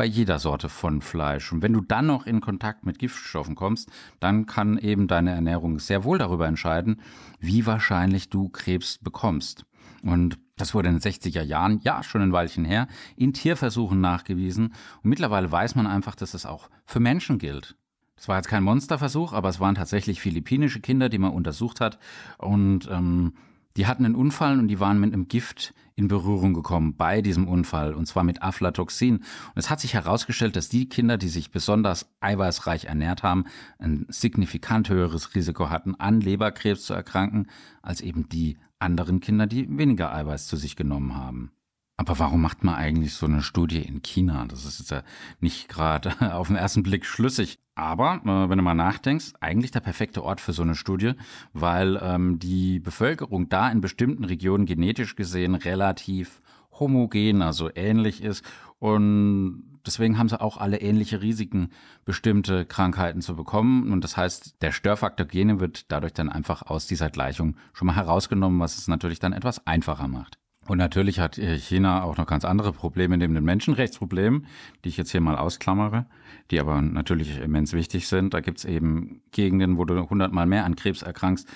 bei 0.00 0.06
jeder 0.06 0.38
Sorte 0.38 0.70
von 0.70 1.02
Fleisch. 1.02 1.52
Und 1.52 1.60
wenn 1.60 1.74
du 1.74 1.82
dann 1.82 2.06
noch 2.06 2.24
in 2.24 2.40
Kontakt 2.40 2.86
mit 2.86 2.98
Giftstoffen 2.98 3.54
kommst, 3.54 3.90
dann 4.18 4.46
kann 4.46 4.78
eben 4.78 5.08
deine 5.08 5.32
Ernährung 5.32 5.78
sehr 5.78 6.04
wohl 6.04 6.16
darüber 6.16 6.46
entscheiden, 6.46 7.02
wie 7.38 7.66
wahrscheinlich 7.66 8.30
du 8.30 8.48
Krebs 8.48 8.96
bekommst. 8.96 9.66
Und 10.02 10.38
das 10.56 10.72
wurde 10.72 10.88
in 10.88 10.98
den 10.98 11.02
60er 11.02 11.42
Jahren, 11.42 11.80
ja, 11.82 12.02
schon 12.02 12.22
ein 12.22 12.32
Weilchen 12.32 12.64
her, 12.64 12.88
in 13.14 13.34
Tierversuchen 13.34 14.00
nachgewiesen. 14.00 14.68
Und 15.02 15.10
mittlerweile 15.10 15.52
weiß 15.52 15.74
man 15.74 15.86
einfach, 15.86 16.14
dass 16.14 16.32
es 16.32 16.46
auch 16.46 16.70
für 16.86 17.00
Menschen 17.00 17.36
gilt. 17.36 17.76
Das 18.16 18.26
war 18.26 18.36
jetzt 18.36 18.48
kein 18.48 18.62
Monsterversuch, 18.62 19.34
aber 19.34 19.50
es 19.50 19.60
waren 19.60 19.74
tatsächlich 19.74 20.18
philippinische 20.22 20.80
Kinder, 20.80 21.10
die 21.10 21.18
man 21.18 21.32
untersucht 21.32 21.82
hat. 21.82 21.98
Und 22.38 22.88
ähm, 22.90 23.34
die 23.76 23.86
hatten 23.86 24.04
einen 24.04 24.14
Unfall 24.14 24.58
und 24.58 24.68
die 24.68 24.80
waren 24.80 25.00
mit 25.00 25.12
einem 25.12 25.28
Gift 25.28 25.74
in 25.94 26.08
Berührung 26.08 26.54
gekommen 26.54 26.96
bei 26.96 27.20
diesem 27.20 27.46
Unfall, 27.46 27.94
und 27.94 28.06
zwar 28.06 28.24
mit 28.24 28.42
Aflatoxin. 28.42 29.16
Und 29.16 29.24
es 29.54 29.70
hat 29.70 29.80
sich 29.80 29.94
herausgestellt, 29.94 30.56
dass 30.56 30.68
die 30.68 30.88
Kinder, 30.88 31.18
die 31.18 31.28
sich 31.28 31.50
besonders 31.50 32.10
eiweißreich 32.20 32.86
ernährt 32.86 33.22
haben, 33.22 33.44
ein 33.78 34.06
signifikant 34.08 34.88
höheres 34.88 35.34
Risiko 35.34 35.68
hatten, 35.68 35.94
an 35.96 36.20
Leberkrebs 36.20 36.84
zu 36.84 36.94
erkranken, 36.94 37.48
als 37.82 38.00
eben 38.00 38.28
die 38.28 38.56
anderen 38.78 39.20
Kinder, 39.20 39.46
die 39.46 39.68
weniger 39.76 40.12
Eiweiß 40.12 40.46
zu 40.46 40.56
sich 40.56 40.74
genommen 40.74 41.14
haben. 41.14 41.52
Aber 41.98 42.18
warum 42.18 42.40
macht 42.40 42.64
man 42.64 42.76
eigentlich 42.76 43.12
so 43.12 43.26
eine 43.26 43.42
Studie 43.42 43.82
in 43.82 44.00
China? 44.00 44.46
Das 44.46 44.64
ist 44.64 44.78
jetzt 44.78 44.90
ja 44.90 45.02
nicht 45.40 45.68
gerade 45.68 46.14
auf 46.34 46.46
den 46.46 46.56
ersten 46.56 46.82
Blick 46.82 47.04
schlüssig. 47.04 47.58
Aber 47.80 48.20
äh, 48.26 48.50
wenn 48.50 48.58
du 48.58 48.62
mal 48.62 48.74
nachdenkst, 48.74 49.32
eigentlich 49.40 49.70
der 49.70 49.80
perfekte 49.80 50.22
Ort 50.22 50.42
für 50.42 50.52
so 50.52 50.60
eine 50.60 50.74
Studie, 50.74 51.12
weil 51.54 51.98
ähm, 52.02 52.38
die 52.38 52.78
Bevölkerung 52.78 53.48
da 53.48 53.70
in 53.70 53.80
bestimmten 53.80 54.24
Regionen 54.24 54.66
genetisch 54.66 55.16
gesehen 55.16 55.54
relativ 55.54 56.42
homogen, 56.78 57.40
also 57.40 57.70
ähnlich 57.74 58.22
ist. 58.22 58.44
Und 58.80 59.80
deswegen 59.86 60.18
haben 60.18 60.28
sie 60.28 60.38
auch 60.38 60.58
alle 60.58 60.82
ähnliche 60.82 61.22
Risiken, 61.22 61.70
bestimmte 62.04 62.66
Krankheiten 62.66 63.22
zu 63.22 63.34
bekommen. 63.34 63.92
Und 63.94 64.04
das 64.04 64.14
heißt, 64.14 64.60
der 64.60 64.72
Störfaktor 64.72 65.26
Gene 65.26 65.58
wird 65.58 65.90
dadurch 65.90 66.12
dann 66.12 66.28
einfach 66.28 66.60
aus 66.60 66.86
dieser 66.86 67.08
Gleichung 67.08 67.56
schon 67.72 67.86
mal 67.86 67.96
herausgenommen, 67.96 68.60
was 68.60 68.76
es 68.76 68.88
natürlich 68.88 69.20
dann 69.20 69.32
etwas 69.32 69.66
einfacher 69.66 70.06
macht. 70.06 70.38
Und 70.70 70.78
natürlich 70.78 71.18
hat 71.18 71.34
China 71.34 72.04
auch 72.04 72.16
noch 72.16 72.28
ganz 72.28 72.44
andere 72.44 72.72
Probleme 72.72 73.18
neben 73.18 73.34
den 73.34 73.42
Menschenrechtsproblemen, 73.42 74.46
die 74.84 74.90
ich 74.90 74.96
jetzt 74.96 75.10
hier 75.10 75.20
mal 75.20 75.34
ausklammere, 75.34 76.06
die 76.52 76.60
aber 76.60 76.80
natürlich 76.80 77.40
immens 77.40 77.72
wichtig 77.72 78.06
sind. 78.06 78.34
Da 78.34 78.40
gibt's 78.40 78.64
eben 78.64 79.20
Gegenden, 79.32 79.78
wo 79.78 79.84
du 79.84 80.08
hundertmal 80.08 80.46
mehr 80.46 80.64
an 80.64 80.76
Krebs 80.76 81.02
erkrankst. 81.02 81.48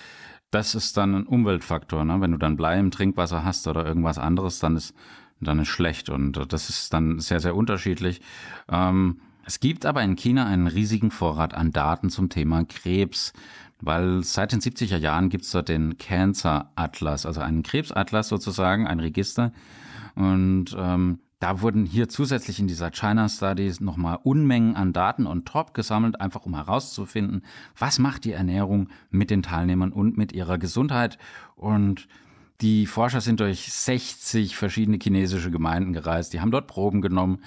Das 0.50 0.75
ist 0.75 0.97
dann 0.97 1.14
ein 1.14 1.26
Umweltfaktor. 1.28 2.04
Ne? 2.04 2.21
Wenn 2.21 2.33
du 2.33 2.38
dann 2.38 2.56
Blei 2.56 2.76
im 2.76 2.90
Trinkwasser 2.90 3.44
hast 3.44 3.68
oder 3.68 3.87
irgendwas 3.87 4.18
anderes, 4.18 4.59
dann 4.59 4.75
ist 4.75 4.97
dann 5.38 5.61
ist 5.61 5.68
schlecht. 5.68 6.11
Und 6.11 6.52
das 6.52 6.68
ist 6.68 6.92
dann 6.92 7.21
sehr, 7.21 7.38
sehr 7.38 7.54
unterschiedlich. 7.54 8.21
Ähm, 8.68 9.21
Es 9.47 9.61
gibt 9.61 9.85
aber 9.85 10.03
in 10.03 10.17
China 10.17 10.47
einen 10.47 10.67
riesigen 10.67 11.11
Vorrat 11.11 11.55
an 11.55 11.71
Daten 11.71 12.09
zum 12.11 12.31
Thema 12.31 12.65
Krebs, 12.65 13.33
weil 13.81 14.23
seit 14.23 14.53
den 14.53 14.61
70er 14.61 14.97
Jahren 14.97 15.29
gibt 15.29 15.45
es 15.45 15.51
dort 15.51 15.69
den 15.69 15.99
Cancer 15.99 16.73
Atlas, 16.77 17.27
also 17.27 17.41
einen 17.41 17.63
Krebsatlas 17.63 18.29
sozusagen, 18.29 18.87
ein 18.87 19.01
Register. 19.01 19.53
Und 20.15 20.75
ähm, 20.79 21.19
da 21.41 21.61
wurden 21.61 21.85
hier 21.85 22.09
zusätzlich 22.09 22.59
in 22.59 22.69
dieser 22.69 22.91
China 22.91 23.29
Studies 23.29 23.81
nochmal 23.81 24.19
Unmengen 24.23 24.77
an 24.77 24.95
Daten 24.95 25.27
on 25.27 25.45
top 25.45 25.75
gesammelt, 25.75 26.19
einfach 26.19 26.47
um 26.47 26.55
herauszufinden, 26.55 27.43
was 27.79 27.99
macht 27.99 28.25
die 28.25 28.33
Ernährung 28.33 28.89
mit 29.11 29.29
den 29.29 29.43
Teilnehmern 29.43 29.93
und 29.93 30.17
mit 30.17 30.33
ihrer 30.33 30.57
Gesundheit. 30.57 31.19
Und 31.55 32.09
die 32.61 32.87
Forscher 32.87 33.20
sind 33.20 33.40
durch 33.40 33.73
60 33.73 34.56
verschiedene 34.56 34.99
chinesische 35.02 35.50
Gemeinden 35.50 35.92
gereist. 35.92 36.32
Die 36.32 36.40
haben 36.40 36.52
dort 36.52 36.68
Proben 36.68 37.02
genommen, 37.02 37.42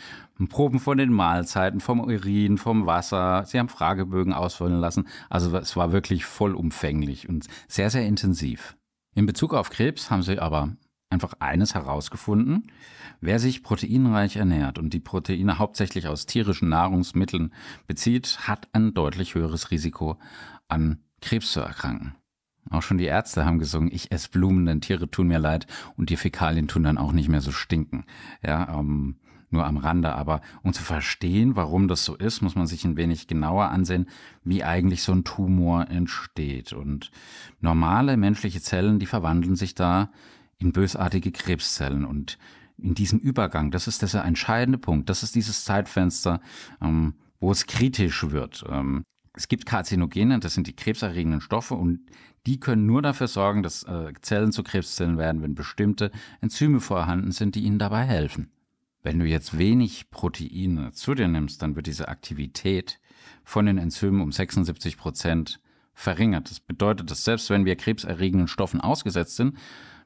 Proben 0.49 0.79
von 0.79 0.97
den 0.97 1.13
Mahlzeiten, 1.13 1.79
vom 1.79 2.01
Urin, 2.01 2.57
vom 2.57 2.85
Wasser. 2.85 3.45
Sie 3.45 3.57
haben 3.57 3.69
Fragebögen 3.69 4.33
ausfüllen 4.33 4.79
lassen. 4.79 5.07
Also 5.29 5.55
es 5.57 5.75
war 5.75 5.91
wirklich 5.91 6.25
vollumfänglich 6.25 7.29
und 7.29 7.47
sehr, 7.67 7.89
sehr 7.89 8.05
intensiv. 8.05 8.75
In 9.15 9.25
Bezug 9.25 9.53
auf 9.53 9.69
Krebs 9.69 10.11
haben 10.11 10.23
sie 10.23 10.39
aber 10.39 10.75
einfach 11.09 11.33
eines 11.39 11.73
herausgefunden. 11.73 12.71
Wer 13.21 13.39
sich 13.39 13.63
proteinreich 13.63 14.35
ernährt 14.35 14.77
und 14.77 14.93
die 14.93 14.99
Proteine 14.99 15.57
hauptsächlich 15.57 16.07
aus 16.07 16.25
tierischen 16.25 16.69
Nahrungsmitteln 16.69 17.53
bezieht, 17.87 18.39
hat 18.47 18.67
ein 18.73 18.93
deutlich 18.93 19.35
höheres 19.35 19.71
Risiko 19.71 20.19
an 20.67 20.99
Krebs 21.21 21.51
zu 21.51 21.61
erkranken. 21.61 22.15
Auch 22.69 22.81
schon 22.81 22.97
die 22.97 23.05
Ärzte 23.05 23.45
haben 23.45 23.59
gesungen, 23.59 23.91
ich 23.91 24.11
esse 24.11 24.29
Blumen, 24.29 24.65
denn 24.65 24.81
Tiere 24.81 25.09
tun 25.09 25.27
mir 25.27 25.39
leid 25.39 25.67
und 25.95 26.09
die 26.09 26.17
Fäkalien 26.17 26.67
tun 26.67 26.83
dann 26.83 26.97
auch 26.97 27.11
nicht 27.11 27.29
mehr 27.29 27.41
so 27.41 27.51
stinken. 27.51 28.05
Ja, 28.43 28.79
ähm, 28.79 29.15
nur 29.49 29.65
am 29.65 29.77
Rande. 29.77 30.13
Aber 30.13 30.41
um 30.63 30.73
zu 30.73 30.83
verstehen, 30.83 31.55
warum 31.55 31.87
das 31.87 32.03
so 32.05 32.15
ist, 32.15 32.41
muss 32.41 32.55
man 32.55 32.67
sich 32.67 32.83
ein 32.85 32.97
wenig 32.97 33.27
genauer 33.27 33.69
ansehen, 33.69 34.07
wie 34.43 34.63
eigentlich 34.63 35.03
so 35.03 35.13
ein 35.13 35.23
Tumor 35.23 35.89
entsteht. 35.89 36.73
Und 36.73 37.11
normale 37.61 38.17
menschliche 38.17 38.61
Zellen, 38.61 38.99
die 38.99 39.05
verwandeln 39.05 39.55
sich 39.55 39.75
da 39.75 40.11
in 40.57 40.71
bösartige 40.71 41.31
Krebszellen. 41.31 42.05
Und 42.05 42.37
in 42.77 42.93
diesem 42.93 43.19
Übergang, 43.19 43.71
das 43.71 43.87
ist 43.87 44.01
der 44.01 44.23
entscheidende 44.23 44.77
Punkt, 44.77 45.09
das 45.09 45.23
ist 45.23 45.35
dieses 45.35 45.65
Zeitfenster, 45.65 46.41
ähm, 46.81 47.15
wo 47.39 47.51
es 47.51 47.67
kritisch 47.67 48.29
wird. 48.31 48.63
Ähm, 48.69 49.03
es 49.37 49.47
gibt 49.47 49.67
Karzinogene, 49.67 50.39
das 50.39 50.55
sind 50.55 50.65
die 50.65 50.75
krebserregenden 50.75 51.41
Stoffe 51.41 51.75
und 51.75 51.99
die 52.47 52.59
können 52.59 52.87
nur 52.87 53.03
dafür 53.03 53.27
sorgen, 53.27 53.61
dass 53.61 53.83
äh, 53.83 54.13
Zellen 54.21 54.51
zu 54.51 54.63
Krebszellen 54.63 55.17
werden, 55.17 55.43
wenn 55.43 55.53
bestimmte 55.53 56.11
Enzyme 56.41 56.79
vorhanden 56.79 57.31
sind, 57.31 57.53
die 57.55 57.63
ihnen 57.63 57.77
dabei 57.77 58.03
helfen. 58.03 58.51
Wenn 59.03 59.19
du 59.19 59.25
jetzt 59.25 59.57
wenig 59.57 60.09
Proteine 60.09 60.91
zu 60.91 61.13
dir 61.13 61.27
nimmst, 61.27 61.61
dann 61.61 61.75
wird 61.75 61.85
diese 61.85 62.07
Aktivität 62.07 62.99
von 63.43 63.67
den 63.67 63.77
Enzymen 63.77 64.21
um 64.21 64.31
76 64.31 64.97
Prozent 64.97 65.61
verringert. 65.93 66.49
Das 66.49 66.59
bedeutet, 66.59 67.11
dass 67.11 67.23
selbst 67.23 67.49
wenn 67.51 67.65
wir 67.65 67.75
krebserregenden 67.75 68.47
Stoffen 68.47 68.81
ausgesetzt 68.81 69.35
sind, 69.35 69.55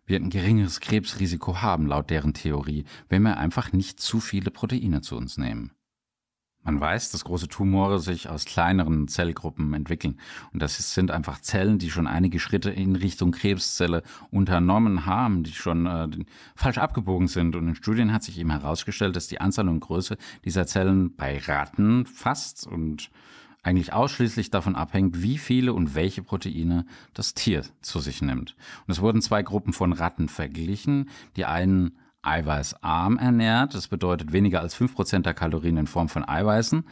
wir 0.05 0.17
ein 0.17 0.29
geringeres 0.29 0.81
Krebsrisiko 0.81 1.61
haben, 1.61 1.87
laut 1.87 2.09
deren 2.09 2.33
Theorie, 2.33 2.83
wenn 3.07 3.21
wir 3.21 3.37
einfach 3.37 3.71
nicht 3.71 4.01
zu 4.01 4.19
viele 4.19 4.51
Proteine 4.51 5.01
zu 5.01 5.15
uns 5.15 5.37
nehmen. 5.37 5.71
Man 6.63 6.79
weiß, 6.79 7.11
dass 7.11 7.23
große 7.23 7.47
Tumore 7.47 7.99
sich 7.99 8.29
aus 8.29 8.45
kleineren 8.45 9.07
Zellgruppen 9.07 9.73
entwickeln. 9.73 10.19
Und 10.53 10.61
das 10.61 10.93
sind 10.93 11.09
einfach 11.09 11.41
Zellen, 11.41 11.79
die 11.79 11.89
schon 11.89 12.05
einige 12.05 12.39
Schritte 12.39 12.69
in 12.69 12.95
Richtung 12.95 13.31
Krebszelle 13.31 14.03
unternommen 14.29 15.05
haben, 15.07 15.43
die 15.43 15.53
schon 15.53 15.87
äh, 15.87 16.07
falsch 16.55 16.77
abgebogen 16.77 17.27
sind. 17.27 17.55
Und 17.55 17.67
in 17.67 17.75
Studien 17.75 18.13
hat 18.13 18.23
sich 18.23 18.37
eben 18.37 18.51
herausgestellt, 18.51 19.15
dass 19.15 19.27
die 19.27 19.41
Anzahl 19.41 19.69
und 19.69 19.79
Größe 19.79 20.17
dieser 20.45 20.67
Zellen 20.67 21.15
bei 21.15 21.39
Ratten 21.39 22.05
fast 22.05 22.67
und 22.67 23.09
eigentlich 23.63 23.93
ausschließlich 23.93 24.49
davon 24.49 24.75
abhängt, 24.75 25.21
wie 25.21 25.37
viele 25.37 25.73
und 25.73 25.93
welche 25.93 26.23
Proteine 26.23 26.85
das 27.13 27.33
Tier 27.33 27.63
zu 27.81 27.99
sich 27.99 28.21
nimmt. 28.21 28.55
Und 28.87 28.91
es 28.91 29.01
wurden 29.01 29.21
zwei 29.21 29.43
Gruppen 29.43 29.73
von 29.73 29.93
Ratten 29.93 30.29
verglichen. 30.29 31.09
Die 31.35 31.45
einen 31.45 31.91
eiweißarm 32.23 33.17
ernährt. 33.17 33.73
Das 33.73 33.87
bedeutet 33.87 34.31
weniger 34.31 34.61
als 34.61 34.75
5% 34.75 35.21
der 35.21 35.33
Kalorien 35.33 35.77
in 35.77 35.87
Form 35.87 36.09
von 36.09 36.27
Eiweißen. 36.27 36.83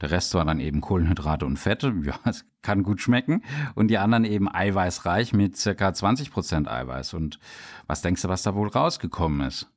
Der 0.00 0.10
Rest 0.10 0.34
war 0.34 0.44
dann 0.44 0.58
eben 0.58 0.80
Kohlenhydrate 0.80 1.46
und 1.46 1.58
Fette. 1.58 1.94
Ja, 2.02 2.18
es 2.24 2.44
kann 2.62 2.82
gut 2.82 3.00
schmecken. 3.00 3.42
Und 3.74 3.88
die 3.88 3.98
anderen 3.98 4.24
eben 4.24 4.52
eiweißreich 4.52 5.32
mit 5.32 5.56
circa 5.56 5.88
20% 5.88 6.68
Eiweiß. 6.68 7.14
Und 7.14 7.38
was 7.86 8.02
denkst 8.02 8.22
du, 8.22 8.28
was 8.28 8.42
da 8.42 8.54
wohl 8.54 8.68
rausgekommen 8.68 9.46
ist? 9.46 9.70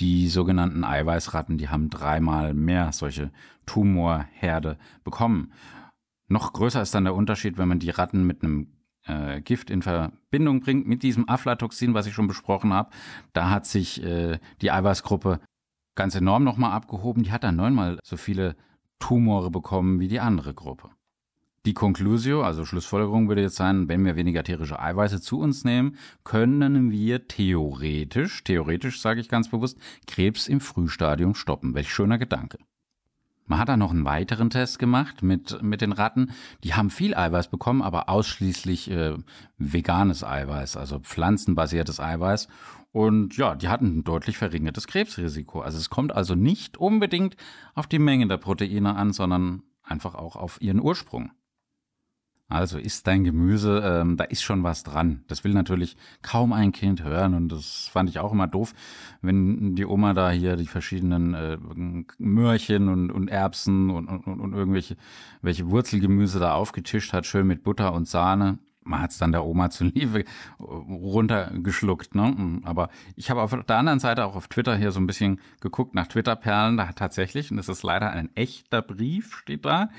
Die 0.00 0.28
sogenannten 0.28 0.84
Eiweißratten, 0.84 1.58
die 1.58 1.68
haben 1.68 1.90
dreimal 1.90 2.54
mehr 2.54 2.92
solche 2.92 3.32
Tumorherde 3.64 4.78
bekommen. 5.04 5.52
Noch 6.28 6.52
größer 6.52 6.82
ist 6.82 6.94
dann 6.94 7.04
der 7.04 7.14
Unterschied, 7.14 7.56
wenn 7.56 7.68
man 7.68 7.78
die 7.78 7.90
Ratten 7.90 8.26
mit 8.26 8.42
einem 8.42 8.68
äh, 9.06 9.40
Gift 9.40 9.70
in 9.70 9.82
Verbindung 9.82 10.60
bringt 10.60 10.86
mit 10.86 11.02
diesem 11.02 11.28
Aflatoxin, 11.28 11.94
was 11.94 12.06
ich 12.06 12.14
schon 12.14 12.26
besprochen 12.26 12.72
habe. 12.72 12.90
Da 13.32 13.50
hat 13.50 13.66
sich 13.66 14.02
äh, 14.02 14.38
die 14.60 14.70
Eiweißgruppe 14.70 15.40
ganz 15.94 16.14
enorm 16.14 16.44
nochmal 16.44 16.72
abgehoben. 16.72 17.22
Die 17.22 17.32
hat 17.32 17.44
dann 17.44 17.56
neunmal 17.56 17.98
so 18.04 18.16
viele 18.16 18.56
Tumore 18.98 19.50
bekommen 19.50 20.00
wie 20.00 20.08
die 20.08 20.20
andere 20.20 20.54
Gruppe. 20.54 20.90
Die 21.66 21.74
Conclusio, 21.74 22.42
also 22.44 22.64
Schlussfolgerung 22.64 23.26
würde 23.26 23.42
jetzt 23.42 23.56
sein, 23.56 23.88
wenn 23.88 24.04
wir 24.04 24.14
weniger 24.14 24.44
tierische 24.44 24.78
Eiweiße 24.78 25.20
zu 25.20 25.40
uns 25.40 25.64
nehmen, 25.64 25.96
können 26.22 26.92
wir 26.92 27.26
theoretisch, 27.26 28.44
theoretisch 28.44 29.00
sage 29.00 29.20
ich 29.20 29.28
ganz 29.28 29.50
bewusst, 29.50 29.76
Krebs 30.06 30.46
im 30.46 30.60
Frühstadium 30.60 31.34
stoppen. 31.34 31.74
Welch 31.74 31.92
schöner 31.92 32.18
Gedanke. 32.18 32.58
Man 33.46 33.58
hat 33.58 33.68
dann 33.68 33.78
noch 33.78 33.92
einen 33.92 34.04
weiteren 34.04 34.50
Test 34.50 34.78
gemacht 34.78 35.22
mit, 35.22 35.62
mit 35.62 35.80
den 35.80 35.92
Ratten. 35.92 36.32
Die 36.64 36.74
haben 36.74 36.90
viel 36.90 37.14
Eiweiß 37.14 37.48
bekommen, 37.48 37.82
aber 37.82 38.08
ausschließlich 38.08 38.90
äh, 38.90 39.16
veganes 39.56 40.24
Eiweiß, 40.24 40.76
also 40.76 40.98
pflanzenbasiertes 40.98 42.00
Eiweiß. 42.00 42.48
Und 42.92 43.36
ja, 43.36 43.54
die 43.54 43.68
hatten 43.68 43.98
ein 43.98 44.04
deutlich 44.04 44.38
verringertes 44.38 44.86
Krebsrisiko. 44.86 45.60
Also 45.60 45.78
es 45.78 45.90
kommt 45.90 46.12
also 46.12 46.34
nicht 46.34 46.76
unbedingt 46.78 47.36
auf 47.74 47.86
die 47.86 47.98
Menge 47.98 48.26
der 48.26 48.38
Proteine 48.38 48.96
an, 48.96 49.12
sondern 49.12 49.62
einfach 49.82 50.14
auch 50.14 50.36
auf 50.36 50.60
ihren 50.60 50.80
Ursprung. 50.80 51.30
Also 52.48 52.78
isst 52.78 53.08
dein 53.08 53.24
Gemüse, 53.24 53.82
ähm, 53.84 54.16
da 54.16 54.22
ist 54.22 54.42
schon 54.42 54.62
was 54.62 54.84
dran. 54.84 55.24
Das 55.26 55.42
will 55.42 55.52
natürlich 55.52 55.96
kaum 56.22 56.52
ein 56.52 56.70
Kind 56.70 57.02
hören 57.02 57.34
und 57.34 57.50
das 57.50 57.88
fand 57.92 58.08
ich 58.08 58.20
auch 58.20 58.32
immer 58.32 58.46
doof, 58.46 58.72
wenn 59.20 59.74
die 59.74 59.84
Oma 59.84 60.14
da 60.14 60.30
hier 60.30 60.56
die 60.56 60.68
verschiedenen 60.68 61.34
äh, 61.34 61.58
Möhrchen 62.18 62.88
und, 62.88 63.10
und 63.10 63.28
Erbsen 63.28 63.90
und, 63.90 64.06
und, 64.06 64.26
und 64.40 64.52
irgendwelche 64.52 64.96
welche 65.42 65.68
Wurzelgemüse 65.70 66.38
da 66.38 66.54
aufgetischt 66.54 67.12
hat, 67.12 67.26
schön 67.26 67.48
mit 67.48 67.64
Butter 67.64 67.92
und 67.92 68.06
Sahne 68.06 68.58
man 68.86 69.02
hat 69.02 69.10
es 69.10 69.18
dann 69.18 69.32
der 69.32 69.44
Oma 69.44 69.70
zuliebe 69.76 70.24
runtergeschluckt. 70.58 72.14
Ne? 72.14 72.60
Aber 72.64 72.88
ich 73.16 73.30
habe 73.30 73.42
auf 73.42 73.50
der 73.50 73.76
anderen 73.76 73.98
Seite 73.98 74.24
auch 74.24 74.36
auf 74.36 74.48
Twitter 74.48 74.76
hier 74.76 74.92
so 74.92 75.00
ein 75.00 75.06
bisschen 75.06 75.40
geguckt 75.60 75.94
nach 75.94 76.06
Twitter-Perlen. 76.06 76.76
Da 76.76 76.88
hat 76.88 76.96
tatsächlich, 76.96 77.50
und 77.50 77.56
das 77.56 77.68
ist 77.68 77.82
leider 77.82 78.10
ein 78.10 78.34
echter 78.34 78.82
Brief, 78.82 79.34
steht 79.36 79.64
da. 79.64 79.90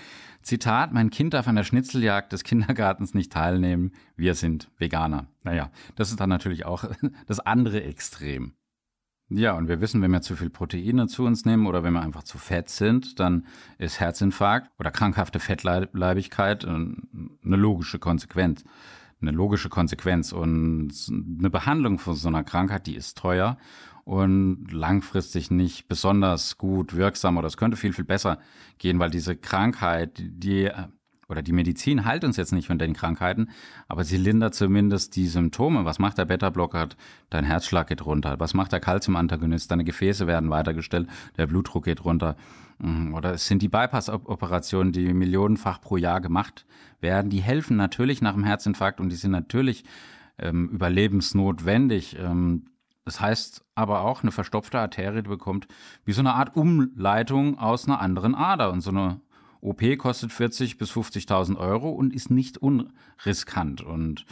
Zitat, 0.41 0.93
mein 0.93 1.09
Kind 1.09 1.33
darf 1.33 1.47
an 1.47 1.55
der 1.55 1.65
Schnitzeljagd 1.65 2.31
des 2.31 2.43
Kindergartens 2.43 3.13
nicht 3.13 3.33
teilnehmen. 3.33 3.91
Wir 4.15 4.33
sind 4.33 4.69
Veganer. 4.77 5.27
Naja, 5.43 5.71
das 5.95 6.09
ist 6.09 6.19
dann 6.19 6.29
natürlich 6.29 6.65
auch 6.65 6.85
das 7.27 7.39
andere 7.39 7.83
Extrem. 7.83 8.53
Ja, 9.29 9.53
und 9.53 9.67
wir 9.67 9.81
wissen, 9.81 10.01
wenn 10.01 10.11
wir 10.11 10.21
zu 10.21 10.37
viel 10.37 10.49
Proteine 10.49 11.07
zu 11.07 11.25
uns 11.25 11.43
nehmen 11.43 11.67
oder 11.67 11.83
wenn 11.83 11.91
wir 11.93 12.01
einfach 12.01 12.23
zu 12.23 12.37
fett 12.37 12.69
sind, 12.69 13.19
dann 13.19 13.45
ist 13.77 13.99
Herzinfarkt 13.99 14.71
oder 14.79 14.89
krankhafte 14.89 15.39
Fettleibigkeit 15.39 16.63
eine 16.65 16.95
logische 17.43 17.99
Konsequenz. 17.99 18.63
Eine 19.19 19.31
logische 19.31 19.67
Konsequenz. 19.67 20.31
Und 20.31 20.93
eine 21.39 21.49
Behandlung 21.49 21.99
von 21.99 22.15
so 22.15 22.29
einer 22.29 22.43
Krankheit, 22.45 22.87
die 22.87 22.95
ist 22.95 23.17
teuer 23.17 23.57
und 24.05 24.71
langfristig 24.71 25.51
nicht 25.51 25.89
besonders 25.89 26.57
gut 26.57 26.95
wirksam 26.95 27.35
oder 27.35 27.47
es 27.47 27.57
könnte 27.57 27.75
viel, 27.75 27.91
viel 27.91 28.05
besser 28.05 28.39
gehen, 28.77 28.99
weil 28.99 29.09
diese 29.09 29.35
Krankheit, 29.35 30.11
die 30.17 30.71
oder 31.29 31.41
die 31.41 31.51
Medizin 31.51 32.05
heilt 32.05 32.23
uns 32.23 32.37
jetzt 32.37 32.53
nicht 32.53 32.67
von 32.67 32.79
den 32.79 32.93
Krankheiten, 32.93 33.49
aber 33.87 34.03
sie 34.03 34.17
lindert 34.17 34.55
zumindest 34.55 35.15
die 35.15 35.27
Symptome. 35.27 35.85
Was 35.85 35.99
macht 35.99 36.17
der 36.17 36.25
Beta-Blocker? 36.25 36.89
Dein 37.29 37.43
Herzschlag 37.43 37.87
geht 37.87 38.05
runter. 38.05 38.39
Was 38.39 38.53
macht 38.53 38.71
der 38.71 38.79
Calcium-Antagonist? 38.79 39.69
Deine 39.69 39.83
Gefäße 39.83 40.27
werden 40.27 40.49
weitergestellt, 40.49 41.09
der 41.37 41.47
Blutdruck 41.47 41.85
geht 41.85 42.05
runter. 42.05 42.35
Mhm. 42.79 43.13
Oder 43.13 43.33
es 43.33 43.47
sind 43.47 43.61
die 43.61 43.69
Bypass-Operationen, 43.69 44.91
die 44.91 45.13
millionenfach 45.13 45.81
pro 45.81 45.97
Jahr 45.97 46.21
gemacht 46.21 46.65
werden. 47.01 47.29
Die 47.29 47.41
helfen 47.41 47.75
natürlich 47.77 48.21
nach 48.21 48.33
dem 48.33 48.43
Herzinfarkt 48.43 48.99
und 48.99 49.09
die 49.09 49.15
sind 49.15 49.31
natürlich 49.31 49.83
ähm, 50.37 50.69
überlebensnotwendig. 50.69 52.17
Ähm, 52.19 52.67
das 53.03 53.21
heißt 53.21 53.63
aber 53.73 54.01
auch, 54.01 54.21
eine 54.21 54.31
verstopfte 54.31 54.79
Arterie 54.79 55.21
bekommt 55.21 55.67
wie 56.03 56.11
so 56.11 56.21
eine 56.21 56.33
Art 56.33 56.55
Umleitung 56.55 57.57
aus 57.57 57.87
einer 57.87 58.01
anderen 58.01 58.35
Ader. 58.35 58.71
Und 58.71 58.81
so 58.81 58.89
eine 58.89 59.21
OP 59.61 59.81
kostet 59.97 60.31
40.000 60.31 60.77
bis 60.77 60.91
50.000 60.91 61.57
Euro 61.57 61.89
und 61.89 62.13
ist 62.13 62.29
nicht 62.29 62.57
unriskant. 62.57 63.81
Und 63.81 64.25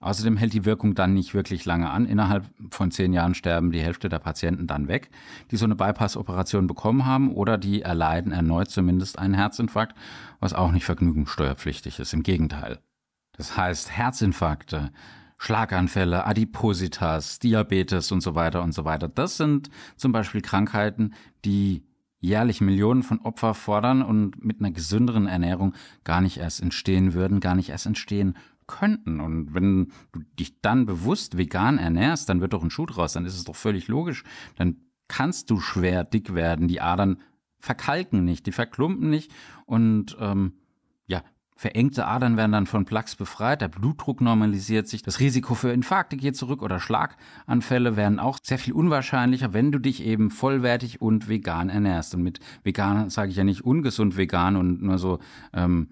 Außerdem 0.00 0.36
hält 0.36 0.52
die 0.52 0.64
Wirkung 0.64 0.94
dann 0.94 1.12
nicht 1.12 1.34
wirklich 1.34 1.64
lange 1.64 1.90
an. 1.90 2.06
Innerhalb 2.06 2.48
von 2.70 2.92
zehn 2.92 3.12
Jahren 3.12 3.34
sterben 3.34 3.72
die 3.72 3.80
Hälfte 3.80 4.08
der 4.08 4.20
Patienten 4.20 4.68
dann 4.68 4.86
weg, 4.86 5.10
die 5.50 5.56
so 5.56 5.64
eine 5.64 5.74
Bypass-Operation 5.74 6.68
bekommen 6.68 7.04
haben 7.04 7.32
oder 7.32 7.58
die 7.58 7.82
erleiden 7.82 8.30
erneut 8.30 8.70
zumindest 8.70 9.18
einen 9.18 9.34
Herzinfarkt, 9.34 9.96
was 10.38 10.54
auch 10.54 10.70
nicht 10.70 10.84
vergnügungssteuerpflichtig 10.84 11.98
ist. 11.98 12.12
Im 12.12 12.22
Gegenteil. 12.22 12.78
Das 13.36 13.56
heißt, 13.56 13.90
Herzinfarkte, 13.90 14.92
Schlaganfälle, 15.36 16.26
Adipositas, 16.26 17.40
Diabetes 17.40 18.12
und 18.12 18.20
so 18.20 18.36
weiter 18.36 18.62
und 18.62 18.72
so 18.72 18.84
weiter. 18.84 19.08
Das 19.08 19.36
sind 19.36 19.68
zum 19.96 20.12
Beispiel 20.12 20.42
Krankheiten, 20.42 21.14
die 21.44 21.82
jährlich 22.20 22.60
Millionen 22.60 23.02
von 23.02 23.20
Opfer 23.20 23.54
fordern 23.54 24.02
und 24.02 24.44
mit 24.44 24.60
einer 24.60 24.70
gesünderen 24.70 25.26
Ernährung 25.26 25.74
gar 26.04 26.20
nicht 26.20 26.38
erst 26.38 26.60
entstehen 26.60 27.14
würden, 27.14 27.40
gar 27.40 27.54
nicht 27.54 27.70
erst 27.70 27.86
entstehen 27.86 28.36
könnten. 28.66 29.20
Und 29.20 29.54
wenn 29.54 29.92
du 30.12 30.20
dich 30.38 30.60
dann 30.60 30.86
bewusst 30.86 31.36
vegan 31.36 31.78
ernährst, 31.78 32.28
dann 32.28 32.40
wird 32.40 32.52
doch 32.52 32.62
ein 32.62 32.70
Schuh 32.70 32.86
draus, 32.86 33.12
dann 33.12 33.24
ist 33.24 33.36
es 33.36 33.44
doch 33.44 33.56
völlig 33.56 33.88
logisch. 33.88 34.24
Dann 34.56 34.76
kannst 35.08 35.50
du 35.50 35.58
schwer 35.60 36.04
dick 36.04 36.34
werden. 36.34 36.68
Die 36.68 36.80
Adern 36.80 37.20
verkalken 37.58 38.24
nicht, 38.24 38.46
die 38.46 38.52
verklumpen 38.52 39.10
nicht 39.10 39.32
und 39.66 40.16
ähm, 40.20 40.52
ja, 41.06 41.22
verengte 41.58 42.06
Adern 42.06 42.36
werden 42.36 42.52
dann 42.52 42.66
von 42.66 42.84
Plaques 42.84 43.16
befreit, 43.16 43.62
der 43.62 43.66
Blutdruck 43.66 44.20
normalisiert 44.20 44.86
sich, 44.86 45.02
das 45.02 45.18
Risiko 45.18 45.54
für 45.54 45.72
Infarkte 45.72 46.16
geht 46.16 46.36
zurück 46.36 46.62
oder 46.62 46.78
Schlaganfälle 46.78 47.96
werden 47.96 48.20
auch 48.20 48.38
sehr 48.40 48.60
viel 48.60 48.74
unwahrscheinlicher, 48.74 49.52
wenn 49.52 49.72
du 49.72 49.80
dich 49.80 50.04
eben 50.04 50.30
vollwertig 50.30 51.02
und 51.02 51.28
vegan 51.28 51.68
ernährst. 51.68 52.14
Und 52.14 52.22
mit 52.22 52.38
vegan 52.62 53.10
sage 53.10 53.32
ich 53.32 53.36
ja 53.36 53.42
nicht 53.42 53.64
ungesund 53.64 54.16
vegan 54.16 54.54
und 54.54 54.82
nur 54.82 54.98
so 54.98 55.18
ähm, 55.52 55.88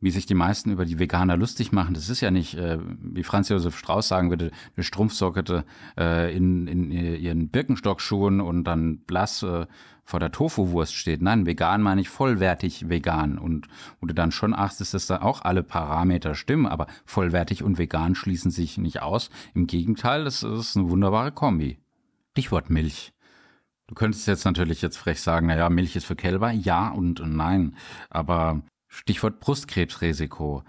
wie 0.00 0.10
sich 0.10 0.26
die 0.26 0.34
meisten 0.34 0.70
über 0.70 0.84
die 0.84 0.98
Veganer 0.98 1.36
lustig 1.36 1.72
machen. 1.72 1.94
Das 1.94 2.08
ist 2.08 2.20
ja 2.20 2.30
nicht, 2.30 2.54
äh, 2.54 2.78
wie 3.00 3.22
Franz 3.22 3.48
Josef 3.48 3.76
Strauß 3.76 4.08
sagen 4.08 4.30
würde, 4.30 4.50
eine 4.76 4.84
Strumpfsocke 4.84 5.64
äh, 5.98 6.34
in, 6.34 6.66
in 6.66 6.90
ihren 6.90 7.50
Birkenstockschuhen 7.50 8.40
und 8.40 8.64
dann 8.64 9.00
blass 9.00 9.42
äh, 9.42 9.66
vor 10.04 10.20
der 10.20 10.32
Tofu-Wurst 10.32 10.94
steht. 10.94 11.22
Nein, 11.22 11.46
vegan 11.46 11.82
meine 11.82 12.00
ich 12.00 12.08
vollwertig 12.08 12.88
vegan. 12.88 13.38
Und 13.38 13.68
wo 14.00 14.06
du 14.06 14.14
dann 14.14 14.32
schon 14.32 14.54
achtest, 14.54 14.94
dass 14.94 15.06
da 15.06 15.22
auch 15.22 15.42
alle 15.42 15.62
Parameter 15.62 16.34
stimmen, 16.34 16.66
aber 16.66 16.86
vollwertig 17.04 17.62
und 17.62 17.78
vegan 17.78 18.14
schließen 18.14 18.50
sich 18.50 18.78
nicht 18.78 19.02
aus. 19.02 19.30
Im 19.54 19.66
Gegenteil, 19.66 20.24
das 20.24 20.42
ist 20.42 20.76
eine 20.76 20.90
wunderbare 20.90 21.30
Kombi. 21.30 21.78
Stichwort 22.32 22.70
Milch. 22.70 23.12
Du 23.86 23.94
könntest 23.94 24.26
jetzt 24.26 24.44
natürlich 24.44 24.82
jetzt 24.82 24.96
frech 24.96 25.20
sagen, 25.20 25.48
naja, 25.48 25.68
Milch 25.68 25.96
ist 25.96 26.06
für 26.06 26.16
Kälber. 26.16 26.50
Ja 26.52 26.88
und 26.90 27.22
nein. 27.24 27.76
Aber 28.08 28.62
Stichwort 28.90 29.40
Brustkrebsrisiko. 29.40 30.64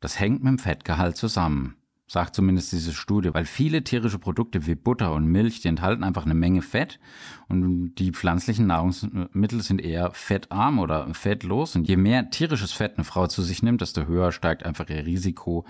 Das 0.00 0.20
hängt 0.20 0.44
mit 0.44 0.50
dem 0.52 0.58
Fettgehalt 0.58 1.16
zusammen, 1.16 1.76
sagt 2.06 2.34
zumindest 2.34 2.70
diese 2.70 2.92
Studie, 2.92 3.32
weil 3.32 3.46
viele 3.46 3.82
tierische 3.82 4.18
Produkte 4.18 4.66
wie 4.66 4.74
Butter 4.74 5.14
und 5.14 5.26
Milch, 5.26 5.60
die 5.60 5.68
enthalten 5.68 6.04
einfach 6.04 6.26
eine 6.26 6.34
Menge 6.34 6.60
Fett 6.60 7.00
und 7.48 7.94
die 7.96 8.12
pflanzlichen 8.12 8.66
Nahrungsmittel 8.66 9.62
sind 9.62 9.80
eher 9.80 10.12
fettarm 10.12 10.78
oder 10.78 11.12
fettlos 11.14 11.74
und 11.74 11.88
je 11.88 11.96
mehr 11.96 12.30
tierisches 12.30 12.72
Fett 12.72 12.96
eine 12.96 13.04
Frau 13.04 13.26
zu 13.26 13.42
sich 13.42 13.62
nimmt, 13.62 13.80
desto 13.80 14.06
höher 14.06 14.32
steigt 14.32 14.64
einfach 14.64 14.88
ihr 14.90 15.06
Risiko 15.06 15.64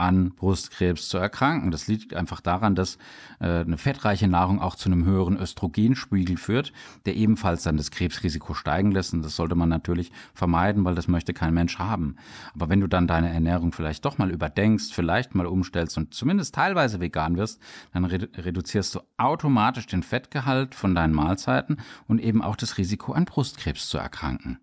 an 0.00 0.30
Brustkrebs 0.30 1.08
zu 1.08 1.18
erkranken. 1.18 1.70
Das 1.70 1.86
liegt 1.86 2.14
einfach 2.14 2.40
daran, 2.40 2.74
dass 2.74 2.96
äh, 3.38 3.60
eine 3.60 3.76
fettreiche 3.76 4.28
Nahrung 4.28 4.60
auch 4.60 4.74
zu 4.74 4.88
einem 4.88 5.04
höheren 5.04 5.36
Östrogenspiegel 5.36 6.38
führt, 6.38 6.72
der 7.04 7.16
ebenfalls 7.16 7.62
dann 7.62 7.76
das 7.76 7.90
Krebsrisiko 7.90 8.54
steigen 8.54 8.92
lässt. 8.92 9.12
Und 9.12 9.22
das 9.22 9.36
sollte 9.36 9.54
man 9.54 9.68
natürlich 9.68 10.10
vermeiden, 10.34 10.84
weil 10.84 10.94
das 10.94 11.06
möchte 11.06 11.34
kein 11.34 11.52
Mensch 11.52 11.78
haben. 11.78 12.16
Aber 12.54 12.70
wenn 12.70 12.80
du 12.80 12.86
dann 12.86 13.06
deine 13.06 13.28
Ernährung 13.28 13.72
vielleicht 13.72 14.04
doch 14.04 14.16
mal 14.18 14.30
überdenkst, 14.30 14.92
vielleicht 14.92 15.34
mal 15.34 15.46
umstellst 15.46 15.98
und 15.98 16.14
zumindest 16.14 16.54
teilweise 16.54 17.00
vegan 17.00 17.36
wirst, 17.36 17.60
dann 17.92 18.06
redu 18.06 18.26
reduzierst 18.36 18.94
du 18.94 19.00
automatisch 19.18 19.86
den 19.86 20.02
Fettgehalt 20.02 20.74
von 20.74 20.94
deinen 20.94 21.14
Mahlzeiten 21.14 21.78
und 22.08 22.20
eben 22.20 22.42
auch 22.42 22.56
das 22.56 22.78
Risiko 22.78 23.12
an 23.12 23.26
Brustkrebs 23.26 23.88
zu 23.88 23.98
erkranken. 23.98 24.58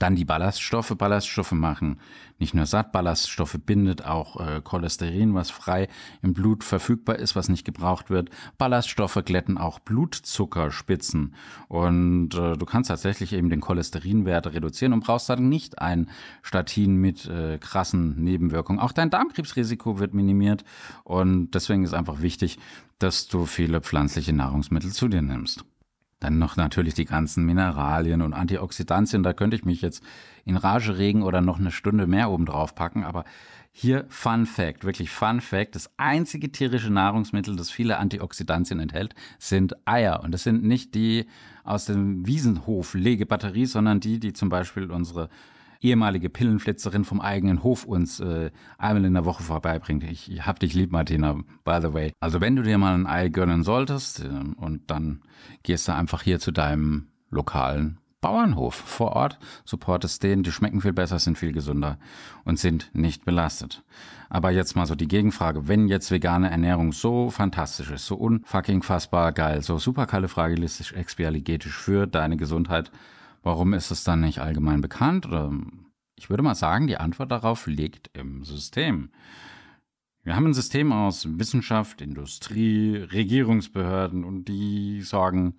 Dann 0.00 0.16
die 0.16 0.24
Ballaststoffe. 0.24 0.96
Ballaststoffe 0.96 1.52
machen 1.52 2.00
nicht 2.40 2.54
nur 2.54 2.64
satt, 2.64 2.90
Ballaststoffe 2.90 3.58
bindet 3.66 4.06
auch 4.06 4.40
äh, 4.40 4.62
Cholesterin, 4.62 5.34
was 5.34 5.50
frei 5.50 5.88
im 6.22 6.32
Blut 6.32 6.64
verfügbar 6.64 7.16
ist, 7.18 7.36
was 7.36 7.50
nicht 7.50 7.66
gebraucht 7.66 8.08
wird. 8.08 8.30
Ballaststoffe 8.56 9.20
glätten 9.26 9.58
auch 9.58 9.78
Blutzuckerspitzen. 9.78 11.34
Und 11.68 12.34
äh, 12.34 12.56
du 12.56 12.64
kannst 12.64 12.88
tatsächlich 12.88 13.34
eben 13.34 13.50
den 13.50 13.60
Cholesterinwert 13.60 14.46
reduzieren 14.54 14.94
und 14.94 15.04
brauchst 15.04 15.28
dann 15.28 15.50
nicht 15.50 15.80
ein 15.80 16.08
Statin 16.40 16.96
mit 16.96 17.26
äh, 17.26 17.58
krassen 17.58 18.24
Nebenwirkungen. 18.24 18.80
Auch 18.80 18.92
dein 18.92 19.10
Darmkrebsrisiko 19.10 19.98
wird 19.98 20.14
minimiert. 20.14 20.64
Und 21.04 21.50
deswegen 21.50 21.84
ist 21.84 21.92
einfach 21.92 22.22
wichtig, 22.22 22.58
dass 22.98 23.28
du 23.28 23.44
viele 23.44 23.82
pflanzliche 23.82 24.32
Nahrungsmittel 24.32 24.92
zu 24.92 25.08
dir 25.08 25.20
nimmst. 25.20 25.62
Dann 26.20 26.38
noch 26.38 26.56
natürlich 26.56 26.94
die 26.94 27.06
ganzen 27.06 27.44
Mineralien 27.44 28.20
und 28.20 28.34
Antioxidantien. 28.34 29.22
Da 29.22 29.32
könnte 29.32 29.56
ich 29.56 29.64
mich 29.64 29.80
jetzt 29.80 30.04
in 30.44 30.56
Rage 30.56 30.98
regen 30.98 31.22
oder 31.22 31.40
noch 31.40 31.58
eine 31.58 31.70
Stunde 31.70 32.06
mehr 32.06 32.30
oben 32.30 32.44
drauf 32.44 32.74
packen. 32.74 33.04
Aber 33.04 33.24
hier 33.72 34.04
Fun 34.08 34.44
Fact, 34.46 34.84
wirklich 34.84 35.10
Fun 35.10 35.40
Fact. 35.40 35.74
Das 35.74 35.90
einzige 35.96 36.52
tierische 36.52 36.92
Nahrungsmittel, 36.92 37.56
das 37.56 37.70
viele 37.70 37.98
Antioxidantien 37.98 38.80
enthält, 38.80 39.14
sind 39.38 39.74
Eier. 39.86 40.22
Und 40.22 40.32
das 40.32 40.42
sind 40.42 40.62
nicht 40.62 40.94
die 40.94 41.26
aus 41.64 41.86
dem 41.86 42.26
Wiesenhof 42.26 42.94
Legebatterie, 42.94 43.66
sondern 43.66 44.00
die, 44.00 44.20
die 44.20 44.34
zum 44.34 44.50
Beispiel 44.50 44.90
unsere 44.90 45.30
ehemalige 45.80 46.28
Pillenflitzerin 46.28 47.04
vom 47.04 47.20
eigenen 47.20 47.62
Hof 47.62 47.84
uns 47.84 48.20
äh, 48.20 48.50
einmal 48.78 49.04
in 49.04 49.14
der 49.14 49.24
Woche 49.24 49.42
vorbeibringt. 49.42 50.04
Ich, 50.04 50.30
ich 50.30 50.46
hab 50.46 50.60
dich 50.60 50.74
lieb, 50.74 50.92
Martina, 50.92 51.34
by 51.64 51.78
the 51.80 51.92
way. 51.94 52.12
Also 52.20 52.40
wenn 52.40 52.56
du 52.56 52.62
dir 52.62 52.78
mal 52.78 52.94
ein 52.94 53.06
Ei 53.06 53.28
gönnen 53.28 53.62
solltest 53.62 54.20
äh, 54.20 54.28
und 54.56 54.90
dann 54.90 55.22
gehst 55.62 55.88
du 55.88 55.94
einfach 55.94 56.22
hier 56.22 56.38
zu 56.38 56.52
deinem 56.52 57.08
lokalen 57.30 57.98
Bauernhof 58.20 58.74
vor 58.74 59.12
Ort, 59.12 59.38
supportest 59.64 60.22
den, 60.22 60.42
die 60.42 60.52
schmecken 60.52 60.82
viel 60.82 60.92
besser, 60.92 61.18
sind 61.18 61.38
viel 61.38 61.52
gesünder 61.52 61.98
und 62.44 62.58
sind 62.58 62.90
nicht 62.92 63.24
belastet. 63.24 63.82
Aber 64.28 64.50
jetzt 64.50 64.76
mal 64.76 64.86
so 64.86 64.94
die 64.94 65.08
Gegenfrage, 65.08 65.68
wenn 65.68 65.88
jetzt 65.88 66.10
vegane 66.10 66.50
Ernährung 66.50 66.92
so 66.92 67.30
fantastisch 67.30 67.90
ist, 67.90 68.06
so 68.06 68.16
unfucking 68.16 68.82
fassbar 68.82 69.32
geil, 69.32 69.62
so 69.62 69.78
super 69.78 70.06
kalifragilistisch 70.06 70.92
expialigetisch 70.92 71.76
für 71.76 72.06
deine 72.06 72.36
Gesundheit, 72.36 72.92
Warum 73.42 73.72
ist 73.72 73.90
es 73.90 74.04
dann 74.04 74.20
nicht 74.20 74.40
allgemein 74.40 74.80
bekannt? 74.80 75.26
Oder 75.26 75.52
ich 76.16 76.28
würde 76.28 76.42
mal 76.42 76.54
sagen, 76.54 76.86
die 76.86 76.98
Antwort 76.98 77.30
darauf 77.30 77.66
liegt 77.66 78.10
im 78.16 78.44
System. 78.44 79.10
Wir 80.22 80.36
haben 80.36 80.46
ein 80.46 80.54
System 80.54 80.92
aus 80.92 81.26
Wissenschaft, 81.38 82.02
Industrie, 82.02 82.96
Regierungsbehörden 82.96 84.24
und 84.24 84.44
die 84.44 85.00
sorgen 85.00 85.54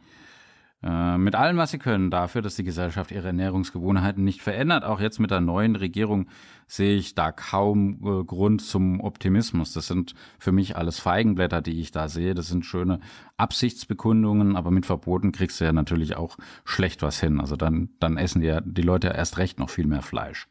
mit 0.83 1.35
allem, 1.35 1.57
was 1.57 1.69
sie 1.69 1.77
können, 1.77 2.09
dafür, 2.09 2.41
dass 2.41 2.55
die 2.55 2.63
Gesellschaft 2.63 3.11
ihre 3.11 3.27
Ernährungsgewohnheiten 3.27 4.23
nicht 4.23 4.41
verändert. 4.41 4.83
Auch 4.83 4.99
jetzt 4.99 5.19
mit 5.19 5.29
der 5.29 5.39
neuen 5.39 5.75
Regierung 5.75 6.27
sehe 6.65 6.97
ich 6.97 7.13
da 7.13 7.31
kaum 7.31 7.99
äh, 8.03 8.23
Grund 8.23 8.61
zum 8.61 8.99
Optimismus. 8.99 9.73
Das 9.73 9.85
sind 9.85 10.15
für 10.39 10.51
mich 10.51 10.77
alles 10.77 10.97
Feigenblätter, 10.97 11.61
die 11.61 11.79
ich 11.81 11.91
da 11.91 12.09
sehe. 12.09 12.33
Das 12.33 12.47
sind 12.47 12.65
schöne 12.65 12.99
Absichtsbekundungen, 13.37 14.55
aber 14.55 14.71
mit 14.71 14.87
Verboten 14.87 15.31
kriegst 15.31 15.61
du 15.61 15.65
ja 15.65 15.73
natürlich 15.73 16.15
auch 16.15 16.37
schlecht 16.65 17.03
was 17.03 17.19
hin. 17.19 17.39
Also 17.39 17.57
dann, 17.57 17.89
dann 17.99 18.17
essen 18.17 18.41
die, 18.41 18.57
die 18.63 18.81
Leute 18.81 19.09
erst 19.09 19.37
recht 19.37 19.59
noch 19.59 19.69
viel 19.69 19.85
mehr 19.85 20.01
Fleisch. 20.01 20.47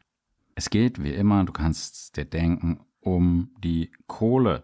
Es 0.55 0.69
geht 0.69 1.03
wie 1.03 1.13
immer, 1.13 1.43
du 1.43 1.51
kannst 1.51 2.15
dir 2.15 2.25
denken, 2.25 2.79
um 3.01 3.49
die 3.63 3.91
Kohle. 4.07 4.63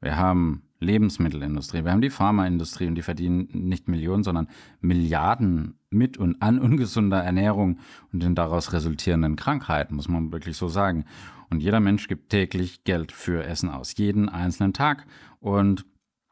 Wir 0.00 0.16
haben 0.16 0.62
Lebensmittelindustrie, 0.80 1.84
wir 1.84 1.92
haben 1.92 2.00
die 2.00 2.10
Pharmaindustrie 2.10 2.86
und 2.86 2.94
die 2.94 3.02
verdienen 3.02 3.48
nicht 3.52 3.88
Millionen, 3.88 4.22
sondern 4.22 4.48
Milliarden 4.80 5.78
mit 5.90 6.18
und 6.18 6.40
an 6.40 6.58
ungesunder 6.58 7.22
Ernährung 7.22 7.78
und 8.12 8.22
den 8.22 8.34
daraus 8.34 8.72
resultierenden 8.72 9.36
Krankheiten, 9.36 9.96
muss 9.96 10.08
man 10.08 10.32
wirklich 10.32 10.56
so 10.56 10.68
sagen. 10.68 11.04
Und 11.50 11.60
jeder 11.60 11.80
Mensch 11.80 12.08
gibt 12.08 12.30
täglich 12.30 12.84
Geld 12.84 13.10
für 13.10 13.44
Essen 13.44 13.70
aus, 13.70 13.96
jeden 13.96 14.28
einzelnen 14.28 14.72
Tag. 14.72 15.06
Und 15.40 15.86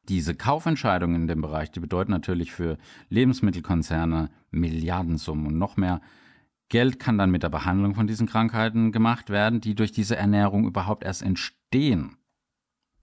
diese 0.09 0.35
Kaufentscheidungen 0.35 1.23
in 1.23 1.27
dem 1.27 1.41
Bereich, 1.41 1.71
die 1.71 1.81
bedeuten 1.81 2.13
natürlich 2.13 2.53
für 2.53 2.79
Lebensmittelkonzerne 3.09 4.31
Milliardensummen 4.51 5.47
und 5.47 5.59
noch 5.59 5.77
mehr. 5.77 6.01
Geld 6.69 6.99
kann 6.99 7.19
dann 7.19 7.31
mit 7.31 7.43
der 7.43 7.49
Behandlung 7.49 7.95
von 7.95 8.07
diesen 8.07 8.27
Krankheiten 8.27 8.93
gemacht 8.93 9.31
werden, 9.31 9.61
die 9.61 9.75
durch 9.75 9.93
diese 9.93 10.17
Ernährung 10.17 10.67
überhaupt 10.67 11.05
erst 11.05 11.23
entstehen. 11.23 12.17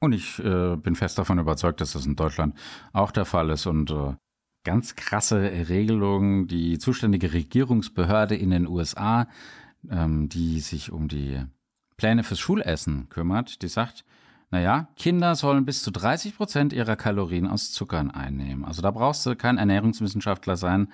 Und 0.04 0.12
ich 0.12 0.38
äh, 0.40 0.76
bin 0.76 0.96
fest 0.96 1.18
davon 1.18 1.40
überzeugt, 1.40 1.80
dass 1.80 1.94
das 1.94 2.06
in 2.06 2.18
Deutschland 2.18 2.56
auch 2.92 3.10
der 3.10 3.24
Fall 3.24 3.50
ist 3.52 3.68
und 3.68 3.90
äh, 3.90 4.16
ganz 4.66 4.98
krasse 4.98 5.70
Regelungen. 5.70 6.46
Die 6.48 6.78
zuständige 6.78 7.32
Regierungsbehörde 7.32 8.36
in 8.36 8.50
den 8.50 8.68
USA, 8.68 9.30
ähm, 9.90 10.28
die 10.28 10.60
sich 10.60 10.92
um 10.92 11.08
die 11.08 11.42
Pläne 11.96 12.26
fürs 12.26 12.42
Schulessen 12.42 13.08
kümmert, 13.08 13.62
die 13.62 13.70
sagt, 13.70 14.04
naja, 14.52 14.90
Kinder 14.98 15.36
sollen 15.36 15.64
bis 15.64 15.84
zu 15.84 15.90
30 15.90 16.36
Prozent 16.36 16.74
ihrer 16.74 16.98
Kalorien 16.98 17.48
aus 17.48 17.72
Zuckern 17.72 18.12
einnehmen. 18.12 18.66
Also 18.66 18.82
da 18.82 18.92
brauchst 18.92 19.26
du 19.26 19.38
kein 19.38 19.58
Ernährungswissenschaftler 19.58 20.58
sein 20.58 20.90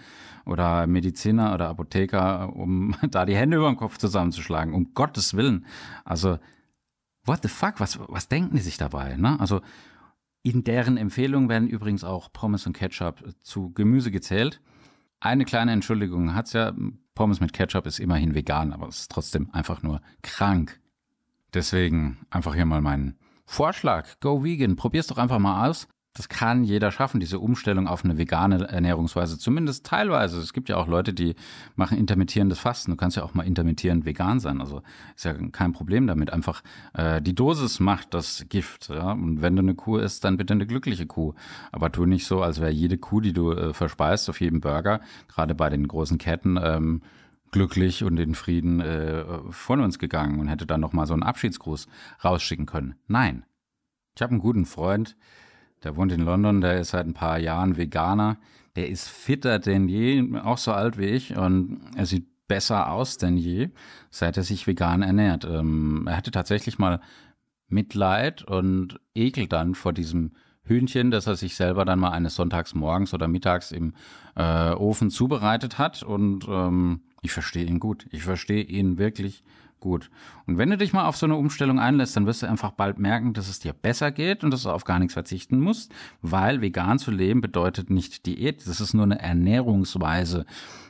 oder 0.46 0.86
Mediziner 0.86 1.56
oder 1.56 1.68
Apotheker, 1.70 2.56
um 2.56 2.96
da 3.10 3.26
die 3.26 3.36
Hände 3.36 3.58
über 3.58 3.72
den 3.72 3.76
Kopf 3.76 3.98
zusammenzuschlagen. 3.98 4.76
Um 4.76 4.94
Gottes 4.94 5.34
Willen. 5.34 5.66
Also 6.06 6.38
what 7.30 7.44
the 7.44 7.48
fuck, 7.48 7.80
was, 7.80 8.00
was 8.08 8.28
denken 8.28 8.56
die 8.56 8.62
sich 8.62 8.78
dabei? 8.78 9.16
Ne? 9.16 9.40
Also 9.40 9.62
in 10.42 10.64
deren 10.64 10.98
Empfehlung 10.98 11.48
werden 11.48 11.68
übrigens 11.68 12.04
auch 12.04 12.34
Pommes 12.34 12.66
und 12.66 12.74
Ketchup 12.74 13.24
zu 13.42 13.72
Gemüse 13.72 14.10
gezählt. 14.10 14.62
Eine 15.20 15.46
kleine 15.46 15.72
Entschuldigung 15.72 16.34
hat's 16.34 16.54
ja, 16.54 16.74
Pommes 17.14 17.40
mit 17.40 17.54
Ketchup 17.54 17.86
ist 17.86 18.00
immerhin 18.00 18.34
vegan, 18.34 18.74
aber 18.74 18.88
es 18.88 19.02
ist 19.02 19.12
trotzdem 19.12 19.50
einfach 19.54 19.84
nur 19.84 20.02
krank. 20.24 20.80
Deswegen 21.54 22.26
einfach 22.32 22.56
hier 22.56 22.66
mal 22.66 22.82
mein 22.82 23.16
Vorschlag. 23.46 24.20
Go 24.22 24.44
vegan. 24.44 24.76
Probier's 24.76 25.08
doch 25.08 25.18
einfach 25.18 25.40
mal 25.40 25.70
aus 25.70 25.88
das 26.14 26.28
kann 26.28 26.64
jeder 26.64 26.92
schaffen, 26.92 27.20
diese 27.20 27.40
Umstellung 27.40 27.88
auf 27.88 28.04
eine 28.04 28.18
vegane 28.18 28.68
Ernährungsweise, 28.68 29.38
zumindest 29.38 29.86
teilweise. 29.86 30.40
Es 30.40 30.54
gibt 30.54 30.68
ja 30.68 30.78
auch 30.78 30.88
Leute, 30.88 31.14
die 31.14 31.36
machen 31.76 31.98
intermittierendes 31.98 32.60
Fasten. 32.60 32.92
Du 32.92 32.98
kannst 32.98 33.16
ja 33.16 33.24
auch 33.24 33.36
mal 33.36 33.46
intermittierend 33.46 34.06
vegan 34.06 34.40
sein. 34.40 34.60
Also 34.60 34.82
ist 35.16 35.26
ja 35.26 35.34
kein 35.34 35.72
Problem 35.72 36.08
damit. 36.08 36.34
Einfach 36.34 36.64
äh, 36.94 37.22
die 37.22 37.36
Dosis 37.36 37.80
macht 37.80 38.14
das 38.14 38.46
Gift. 38.50 38.90
Ja? 38.90 39.12
Und 39.12 39.42
wenn 39.42 39.56
du 39.56 39.62
eine 39.62 39.76
Kuh 39.76 39.98
isst, 39.98 40.24
dann 40.24 40.38
bitte 40.38 40.54
eine 40.54 40.66
glückliche 40.66 41.06
Kuh. 41.06 41.36
Aber 41.72 41.92
tu 41.92 42.06
nicht 42.06 42.26
so, 42.26 42.42
als 42.42 42.60
wäre 42.60 42.72
jede 42.72 42.98
Kuh, 42.98 43.22
die 43.22 43.34
du 43.34 43.52
äh, 43.52 43.74
verspeist 43.74 44.30
auf 44.30 44.42
jedem 44.42 44.62
Burger, 44.62 45.02
gerade 45.28 45.54
bei 45.54 45.70
den 45.70 45.88
großen 45.88 46.18
Ketten, 46.18 46.60
ähm, 46.62 47.02
glücklich 47.52 48.04
und 48.04 48.18
in 48.20 48.36
Frieden 48.36 48.80
äh, 48.80 49.24
von 49.52 49.80
uns 49.82 50.00
gegangen 50.00 50.40
und 50.40 50.48
hätte 50.48 50.66
dann 50.66 50.82
noch 50.82 50.94
mal 50.94 51.06
so 51.06 51.14
einen 51.14 51.24
Abschiedsgruß 51.24 51.88
rausschicken 52.24 52.66
können. 52.66 52.96
Nein. 53.08 53.46
Ich 54.16 54.22
habe 54.22 54.32
einen 54.32 54.42
guten 54.42 54.66
Freund, 54.66 55.16
der 55.84 55.96
wohnt 55.96 56.12
in 56.12 56.22
London, 56.22 56.62
der 56.62 56.80
ist 56.80 56.90
seit 56.90 57.06
ein 57.06 57.14
paar 57.14 57.40
Jahren 57.40 57.78
Veganer. 57.78 58.38
Der 58.76 58.90
ist 58.90 59.08
fitter 59.10 59.60
denn 59.60 59.88
je, 59.88 60.38
auch 60.44 60.58
so 60.58 60.72
alt 60.72 60.98
wie 60.98 61.06
ich. 61.06 61.36
Und 61.38 61.82
er 61.96 62.06
sieht 62.06 62.28
besser 62.48 62.92
aus 62.92 63.18
denn 63.18 63.38
je, 63.38 63.70
seit 64.10 64.38
er 64.38 64.44
sich 64.44 64.68
vegan 64.68 65.02
ernährt. 65.02 65.46
Ähm, 65.46 66.06
er 66.08 66.18
hatte 66.18 66.32
tatsächlich 66.32 66.80
mal 66.80 67.00
Mitleid 67.68 68.44
und 68.44 69.00
Ekel 69.16 69.48
dann 69.48 69.76
vor 69.76 69.94
diesem 69.94 70.32
Hühnchen, 70.64 71.12
das 71.12 71.28
er 71.28 71.36
sich 71.36 71.56
selber 71.56 71.86
dann 71.86 72.00
mal 72.00 72.12
eines 72.12 72.36
Sonntags 72.36 72.76
morgens 72.76 73.14
oder 73.14 73.28
mittags 73.28 73.72
im 73.72 73.94
äh, 74.36 74.72
Ofen 74.72 75.10
zubereitet 75.10 75.78
hat. 75.78 76.04
Und 76.04 76.46
ähm, 76.48 77.02
ich 77.22 77.32
verstehe 77.32 77.66
ihn 77.66 77.80
gut. 77.80 78.06
Ich 78.12 78.24
verstehe 78.24 78.64
ihn 78.64 78.98
wirklich 78.98 79.44
gut. 79.80 80.10
Und 80.46 80.58
wenn 80.58 80.70
du 80.70 80.78
dich 80.78 80.94
mal 80.94 81.06
auf 81.06 81.18
so 81.18 81.26
eine 81.26 81.36
Umstellung 81.36 81.80
einlässt, 81.80 82.16
dann 82.16 82.26
wirst 82.26 82.44
du 82.44 82.48
einfach 82.48 82.72
bald 82.72 83.00
merken, 83.00 83.34
dass 83.34 83.50
es 83.50 83.60
dir 83.60 83.74
besser 83.74 84.12
geht 84.12 84.44
und 84.44 84.52
dass 84.52 84.64
du 84.64 84.70
auf 84.70 84.84
gar 84.84 85.00
nichts 85.00 85.14
verzichten 85.14 85.60
musst, 85.60 85.92
weil 86.22 86.62
vegan 86.62 87.00
zu 87.00 87.12
leben 87.12 87.42
bedeutet 87.42 87.90
nicht 87.90 88.26
Diät, 88.26 88.68
das 88.68 88.82
ist 88.82 88.94
nur 88.94 89.04
eine 89.04 89.20
Ernährungsweise. 89.20 90.46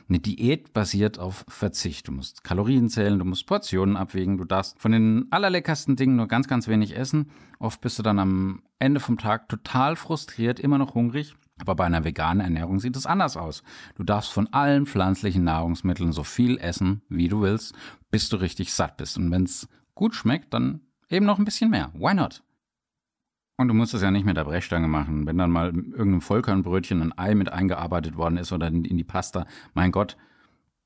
Eine 0.08 0.18
Diät 0.18 0.72
basiert 0.72 1.20
auf 1.20 1.44
Verzicht. 1.46 2.08
Du 2.08 2.12
musst 2.12 2.42
Kalorien 2.42 2.88
zählen, 2.88 3.18
du 3.18 3.24
musst 3.24 3.46
Portionen 3.46 3.96
abwägen, 3.96 4.38
du 4.38 4.44
darfst 4.44 4.80
von 4.80 4.90
den 4.90 5.28
allerleckersten 5.30 5.94
Dingen 5.94 6.16
nur 6.16 6.26
ganz, 6.26 6.48
ganz 6.48 6.66
wenig 6.66 6.96
essen. 6.96 7.30
Oft 7.60 7.80
bist 7.80 7.98
du 7.98 8.02
dann 8.02 8.18
am 8.18 8.62
Ende 8.80 8.98
vom 8.98 9.18
Tag 9.18 9.48
total 9.48 9.94
frustriert, 9.94 10.58
immer 10.58 10.78
noch 10.78 10.94
hungrig 10.94 11.36
aber 11.60 11.74
bei 11.74 11.84
einer 11.84 12.04
veganen 12.04 12.40
Ernährung 12.40 12.80
sieht 12.80 12.96
es 12.96 13.06
anders 13.06 13.36
aus. 13.36 13.62
Du 13.96 14.04
darfst 14.04 14.32
von 14.32 14.48
allen 14.52 14.86
pflanzlichen 14.86 15.44
Nahrungsmitteln 15.44 16.12
so 16.12 16.24
viel 16.24 16.58
essen, 16.58 17.02
wie 17.08 17.28
du 17.28 17.42
willst, 17.42 17.74
bis 18.10 18.28
du 18.28 18.36
richtig 18.36 18.72
satt 18.72 18.96
bist. 18.96 19.18
Und 19.18 19.30
wenn 19.30 19.44
es 19.44 19.68
gut 19.94 20.14
schmeckt, 20.14 20.54
dann 20.54 20.80
eben 21.08 21.26
noch 21.26 21.38
ein 21.38 21.44
bisschen 21.44 21.70
mehr. 21.70 21.90
Why 21.94 22.14
not? 22.14 22.42
Und 23.56 23.68
du 23.68 23.74
musst 23.74 23.92
es 23.92 24.00
ja 24.00 24.10
nicht 24.10 24.24
mit 24.24 24.38
der 24.38 24.44
Brechstange 24.44 24.88
machen. 24.88 25.26
Wenn 25.26 25.36
dann 25.36 25.50
mal 25.50 25.66
irgendeinem 25.66 26.22
Vollkornbrötchen 26.22 27.02
ein 27.02 27.18
Ei 27.18 27.34
mit 27.34 27.52
eingearbeitet 27.52 28.16
worden 28.16 28.38
ist 28.38 28.52
oder 28.52 28.68
in 28.68 28.82
die 28.84 29.04
Pasta, 29.04 29.46
mein 29.74 29.92
Gott, 29.92 30.16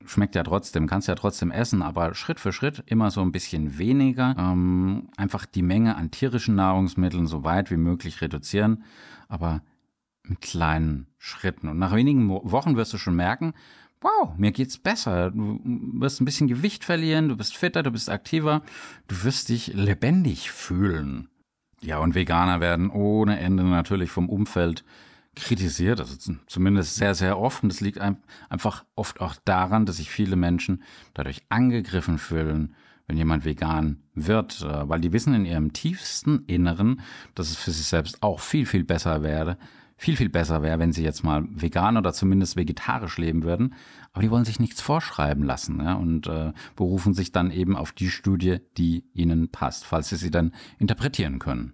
schmeckt 0.05 0.35
ja 0.35 0.43
trotzdem, 0.43 0.85
kannst 0.87 1.07
ja 1.07 1.15
trotzdem 1.15 1.51
essen, 1.51 1.81
aber 1.81 2.13
Schritt 2.15 2.39
für 2.39 2.51
Schritt 2.51 2.83
immer 2.85 3.11
so 3.11 3.21
ein 3.21 3.31
bisschen 3.31 3.77
weniger. 3.77 4.35
Ähm, 4.37 5.07
einfach 5.15 5.45
die 5.45 5.61
Menge 5.61 5.95
an 5.95 6.11
tierischen 6.11 6.55
Nahrungsmitteln 6.55 7.27
so 7.27 7.45
weit 7.45 7.71
wie 7.71 7.77
möglich 7.77 8.21
reduzieren. 8.21 8.83
Aber 9.29 9.61
in 10.27 10.39
kleinen 10.39 11.07
Schritten. 11.17 11.69
Und 11.69 11.79
nach 11.79 11.95
wenigen 11.95 12.29
Wochen 12.29 12.75
wirst 12.75 12.93
du 12.93 12.97
schon 12.97 13.15
merken, 13.15 13.53
wow, 14.01 14.35
mir 14.37 14.51
geht's 14.51 14.77
besser. 14.77 15.31
Du 15.31 15.59
wirst 15.63 16.21
ein 16.21 16.25
bisschen 16.25 16.47
Gewicht 16.47 16.83
verlieren, 16.83 17.29
du 17.29 17.37
bist 17.37 17.57
fitter, 17.57 17.83
du 17.83 17.91
bist 17.91 18.09
aktiver, 18.09 18.61
du 19.07 19.23
wirst 19.23 19.49
dich 19.49 19.73
lebendig 19.73 20.51
fühlen. 20.51 21.29
Ja, 21.81 21.99
und 21.99 22.15
Veganer 22.15 22.61
werden 22.61 22.89
ohne 22.89 23.39
Ende 23.39 23.63
natürlich 23.63 24.11
vom 24.11 24.29
Umfeld 24.29 24.83
kritisiert, 25.35 25.99
also 25.99 26.33
zumindest 26.47 26.95
sehr, 26.95 27.13
sehr 27.13 27.37
oft. 27.37 27.61
Und 27.63 27.71
das 27.71 27.81
liegt 27.81 27.99
einfach 27.99 28.85
oft 28.95 29.19
auch 29.19 29.35
daran, 29.43 29.85
dass 29.85 29.97
sich 29.97 30.09
viele 30.09 30.35
Menschen 30.35 30.83
dadurch 31.13 31.43
angegriffen 31.49 32.17
fühlen, 32.17 32.75
wenn 33.07 33.17
jemand 33.17 33.45
vegan 33.45 34.01
wird, 34.15 34.61
äh, 34.61 34.89
weil 34.89 34.99
die 34.99 35.13
wissen 35.13 35.33
in 35.35 35.45
ihrem 35.45 35.73
tiefsten 35.73 36.43
Inneren, 36.47 37.01
dass 37.35 37.49
es 37.49 37.57
für 37.57 37.71
sich 37.71 37.85
selbst 37.85 38.23
auch 38.23 38.39
viel, 38.39 38.65
viel 38.65 38.83
besser 38.83 39.21
wäre, 39.21 39.57
viel, 39.97 40.17
viel 40.17 40.29
besser 40.29 40.61
wäre, 40.61 40.79
wenn 40.79 40.91
sie 40.91 41.03
jetzt 41.03 41.23
mal 41.23 41.45
vegan 41.49 41.97
oder 41.97 42.13
zumindest 42.13 42.55
vegetarisch 42.57 43.17
leben 43.17 43.43
würden. 43.43 43.73
Aber 44.11 44.21
die 44.21 44.31
wollen 44.31 44.45
sich 44.45 44.59
nichts 44.59 44.81
vorschreiben 44.81 45.43
lassen 45.43 45.81
ja, 45.81 45.93
und 45.93 46.27
äh, 46.27 46.51
berufen 46.75 47.13
sich 47.13 47.31
dann 47.31 47.51
eben 47.51 47.75
auf 47.75 47.91
die 47.91 48.09
Studie, 48.09 48.59
die 48.77 49.05
ihnen 49.13 49.49
passt, 49.49 49.85
falls 49.85 50.09
sie 50.09 50.17
sie 50.17 50.31
dann 50.31 50.53
interpretieren 50.79 51.39
können. 51.39 51.73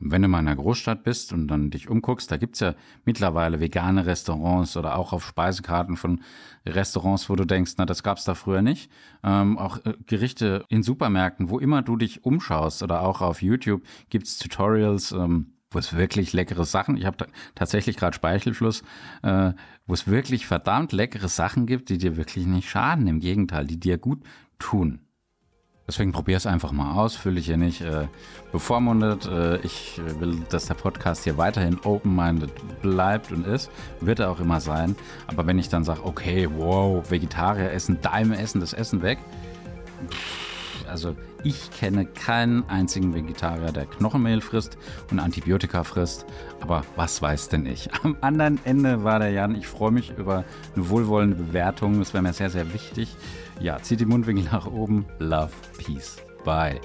wenn 0.00 0.22
du 0.22 0.28
mal 0.28 0.40
in 0.40 0.48
einer 0.48 0.56
Großstadt 0.56 1.04
bist 1.04 1.32
und 1.32 1.48
dann 1.48 1.70
dich 1.70 1.88
umguckst, 1.88 2.30
da 2.30 2.36
gibt's 2.36 2.60
ja 2.60 2.74
mittlerweile 3.04 3.60
vegane 3.60 4.06
Restaurants 4.06 4.76
oder 4.76 4.96
auch 4.96 5.12
auf 5.12 5.24
Speisekarten 5.24 5.96
von 5.96 6.22
Restaurants, 6.66 7.30
wo 7.30 7.36
du 7.36 7.44
denkst, 7.44 7.74
na, 7.78 7.86
das 7.86 8.02
gab's 8.02 8.24
da 8.24 8.34
früher 8.34 8.62
nicht. 8.62 8.90
Ähm, 9.22 9.58
auch 9.58 9.84
äh, 9.84 9.94
Gerichte 10.06 10.64
in 10.68 10.82
Supermärkten, 10.82 11.48
wo 11.48 11.58
immer 11.58 11.82
du 11.82 11.96
dich 11.96 12.24
umschaust 12.24 12.82
oder 12.82 13.02
auch 13.02 13.20
auf 13.22 13.42
YouTube 13.42 13.82
gibt's 14.10 14.38
Tutorials, 14.38 15.12
ähm, 15.12 15.53
wo 15.74 15.78
es 15.78 15.94
wirklich 15.94 16.32
leckere 16.32 16.64
Sachen, 16.64 16.96
ich 16.96 17.04
habe 17.04 17.26
tatsächlich 17.54 17.96
gerade 17.96 18.14
Speichelfluss, 18.14 18.82
äh, 19.22 19.52
wo 19.86 19.94
es 19.94 20.06
wirklich 20.06 20.46
verdammt 20.46 20.92
leckere 20.92 21.28
Sachen 21.28 21.66
gibt, 21.66 21.88
die 21.88 21.98
dir 21.98 22.16
wirklich 22.16 22.46
nicht 22.46 22.68
schaden, 22.68 23.06
im 23.06 23.20
Gegenteil, 23.20 23.66
die 23.66 23.78
dir 23.78 23.98
gut 23.98 24.22
tun. 24.58 25.00
Deswegen 25.86 26.12
probier 26.12 26.38
es 26.38 26.46
einfach 26.46 26.72
mal 26.72 26.94
aus, 26.94 27.14
fühle 27.14 27.38
ich 27.38 27.46
hier 27.46 27.58
nicht 27.58 27.82
äh, 27.82 28.08
bevormundet. 28.52 29.26
Äh, 29.26 29.58
ich 29.58 30.00
will, 30.18 30.40
dass 30.48 30.64
der 30.64 30.74
Podcast 30.74 31.24
hier 31.24 31.36
weiterhin 31.36 31.78
open-minded 31.84 32.80
bleibt 32.80 33.30
und 33.32 33.46
ist. 33.46 33.70
Wird 34.00 34.20
er 34.20 34.30
auch 34.30 34.40
immer 34.40 34.60
sein. 34.60 34.96
Aber 35.26 35.46
wenn 35.46 35.58
ich 35.58 35.68
dann 35.68 35.84
sage, 35.84 36.02
okay, 36.04 36.48
wow, 36.56 37.10
Vegetarier 37.10 37.70
essen, 37.70 38.00
Daime 38.00 38.38
essen 38.38 38.60
das 38.60 38.72
Essen 38.72 39.02
weg. 39.02 39.18
Also 40.94 41.16
ich 41.42 41.72
kenne 41.72 42.06
keinen 42.06 42.68
einzigen 42.68 43.14
Vegetarier, 43.14 43.72
der 43.72 43.84
Knochenmehl 43.84 44.40
frisst 44.40 44.78
und 45.10 45.18
Antibiotika 45.18 45.82
frisst. 45.82 46.24
Aber 46.60 46.84
was 46.94 47.20
weiß 47.20 47.48
denn 47.48 47.66
ich? 47.66 47.92
Am 48.04 48.16
anderen 48.20 48.60
Ende 48.64 49.02
war 49.02 49.18
der 49.18 49.30
Jan. 49.30 49.56
Ich 49.56 49.66
freue 49.66 49.90
mich 49.90 50.16
über 50.16 50.44
eine 50.76 50.88
wohlwollende 50.90 51.34
Bewertung. 51.34 51.98
Das 51.98 52.14
wäre 52.14 52.22
mir 52.22 52.32
sehr, 52.32 52.48
sehr 52.48 52.72
wichtig. 52.72 53.16
Ja, 53.58 53.82
zieht 53.82 53.98
die 53.98 54.06
Mundwinkel 54.06 54.44
nach 54.44 54.68
oben. 54.68 55.04
Love, 55.18 55.50
Peace. 55.78 56.18
Bye. 56.44 56.80